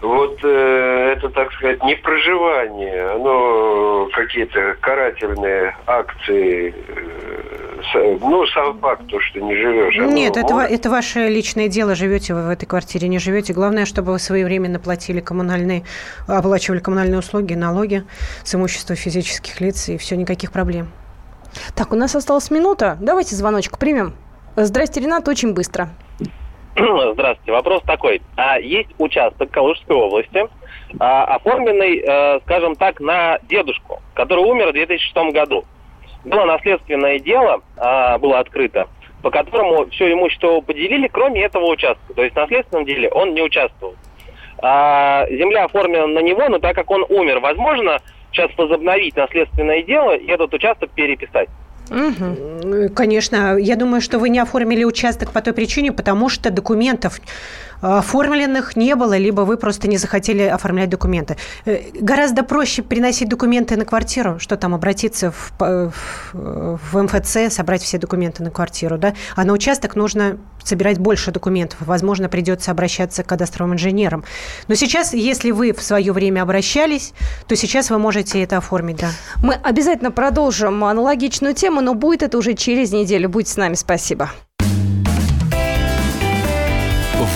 Вот 0.00 0.38
э, 0.42 1.14
это, 1.16 1.30
так 1.30 1.50
сказать, 1.54 1.82
не 1.82 1.94
проживание, 1.94 3.12
оно 3.12 4.08
какие-то 4.12 4.76
карательные 4.80 5.74
акции 5.86 6.74
э, 6.76 7.23
ну, 7.94 8.46
сам 8.46 8.78
факт, 8.78 9.06
то, 9.08 9.20
что 9.20 9.40
не 9.40 9.54
живешь. 9.54 9.96
Нет, 9.96 10.36
это, 10.36 10.58
это 10.60 10.90
ваше 10.90 11.28
личное 11.28 11.68
дело, 11.68 11.94
живете 11.94 12.34
вы 12.34 12.46
в 12.46 12.50
этой 12.50 12.66
квартире, 12.66 13.08
не 13.08 13.18
живете. 13.18 13.52
Главное, 13.52 13.84
чтобы 13.84 14.12
вы 14.12 14.18
своевременно 14.18 14.78
платили 14.78 15.20
коммунальные, 15.20 15.84
оплачивали 16.26 16.80
коммунальные 16.80 17.18
услуги, 17.18 17.54
налоги 17.54 18.04
с 18.42 18.54
имущества 18.54 18.96
физических 18.96 19.60
лиц, 19.60 19.88
и 19.88 19.98
все, 19.98 20.16
никаких 20.16 20.52
проблем. 20.52 20.88
Так, 21.74 21.92
у 21.92 21.96
нас 21.96 22.14
осталась 22.14 22.50
минута. 22.50 22.96
Давайте 23.00 23.34
звоночку 23.36 23.78
примем. 23.78 24.14
Здрасте, 24.56 25.00
Ренат, 25.00 25.28
очень 25.28 25.54
быстро. 25.54 25.90
Здравствуйте. 26.76 27.52
Вопрос 27.52 27.82
такой. 27.82 28.22
А 28.36 28.58
есть 28.58 28.90
участок 28.98 29.50
Калужской 29.50 29.96
области, 29.96 30.48
а, 30.98 31.24
оформленный, 31.36 32.02
а, 32.06 32.40
скажем 32.44 32.74
так, 32.76 33.00
на 33.00 33.38
дедушку, 33.48 34.00
который 34.14 34.44
умер 34.44 34.70
в 34.70 34.72
2006 34.72 35.32
году 35.32 35.64
было 36.24 36.44
наследственное 36.44 37.18
дело, 37.18 37.62
а, 37.76 38.18
было 38.18 38.38
открыто, 38.38 38.88
по 39.22 39.30
которому 39.30 39.86
все 39.90 40.12
имущество 40.12 40.60
поделили, 40.60 41.08
кроме 41.08 41.44
этого 41.44 41.66
участка. 41.66 42.14
То 42.14 42.22
есть 42.22 42.34
в 42.34 42.38
наследственном 42.38 42.84
деле 42.84 43.08
он 43.10 43.34
не 43.34 43.42
участвовал. 43.42 43.94
А, 44.58 45.26
земля 45.28 45.64
оформлена 45.64 46.06
на 46.06 46.20
него, 46.20 46.48
но 46.48 46.58
так 46.58 46.74
как 46.74 46.90
он 46.90 47.04
умер, 47.08 47.40
возможно 47.40 48.00
сейчас 48.32 48.50
возобновить 48.56 49.16
наследственное 49.16 49.82
дело 49.82 50.16
и 50.16 50.26
этот 50.26 50.52
участок 50.54 50.90
переписать. 50.90 51.48
Угу. 51.90 52.94
Конечно, 52.94 53.58
я 53.58 53.76
думаю, 53.76 54.00
что 54.00 54.18
вы 54.18 54.30
не 54.30 54.38
оформили 54.38 54.84
участок 54.84 55.32
по 55.32 55.42
той 55.42 55.52
причине, 55.52 55.92
потому 55.92 56.28
что 56.28 56.50
документов 56.50 57.20
оформленных 57.84 58.76
не 58.76 58.94
было, 58.96 59.16
либо 59.16 59.42
вы 59.42 59.56
просто 59.56 59.88
не 59.88 59.98
захотели 59.98 60.42
оформлять 60.42 60.88
документы. 60.88 61.36
Э, 61.66 61.82
гораздо 61.92 62.42
проще 62.42 62.82
приносить 62.82 63.28
документы 63.28 63.76
на 63.76 63.84
квартиру, 63.84 64.38
что 64.38 64.56
там 64.56 64.74
обратиться 64.74 65.30
в, 65.30 65.52
в, 65.58 65.92
в 66.32 67.02
МФЦ, 67.02 67.52
собрать 67.54 67.82
все 67.82 67.98
документы 67.98 68.42
на 68.42 68.50
квартиру, 68.50 68.96
да, 68.96 69.14
а 69.36 69.44
на 69.44 69.52
участок 69.52 69.96
нужно 69.96 70.38
собирать 70.62 70.98
больше 70.98 71.30
документов. 71.30 71.78
Возможно, 71.80 72.28
придется 72.28 72.70
обращаться 72.70 73.22
к 73.22 73.26
кадастровым 73.26 73.74
инженерам. 73.74 74.24
Но 74.66 74.74
сейчас, 74.74 75.12
если 75.12 75.50
вы 75.50 75.72
в 75.72 75.82
свое 75.82 76.12
время 76.12 76.42
обращались, 76.42 77.12
то 77.46 77.54
сейчас 77.54 77.90
вы 77.90 77.98
можете 77.98 78.42
это 78.42 78.56
оформить, 78.56 78.96
да. 78.96 79.10
Мы 79.42 79.54
обязательно 79.54 80.10
продолжим 80.10 80.84
аналогичную 80.84 81.54
тему, 81.54 81.82
но 81.82 81.94
будет 81.94 82.22
это 82.22 82.38
уже 82.38 82.54
через 82.54 82.92
неделю. 82.92 83.28
Будьте 83.28 83.52
с 83.52 83.56
нами. 83.56 83.74
Спасибо. 83.74 84.30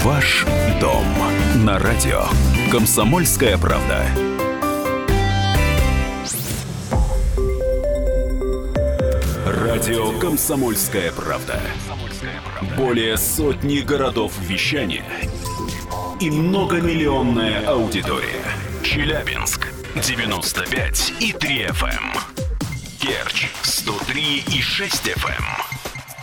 Ваш 0.08 0.46
дом 0.80 1.04
на 1.66 1.78
радио. 1.78 2.24
Комсомольская 2.72 3.58
правда. 3.58 4.06
Радио 9.44 10.18
Комсомольская 10.18 11.12
правда. 11.12 11.60
Более 12.74 13.18
сотни 13.18 13.80
городов 13.80 14.32
вещания 14.40 15.04
и 16.20 16.30
многомиллионная 16.30 17.66
аудитория. 17.66 18.46
Челябинск 18.82 19.68
95 19.94 21.12
и 21.20 21.34
3 21.34 21.66
FM. 21.66 22.18
Керчь 22.98 23.48
103 23.62 24.44
и 24.56 24.62
6 24.62 25.08
FM. 25.08 25.87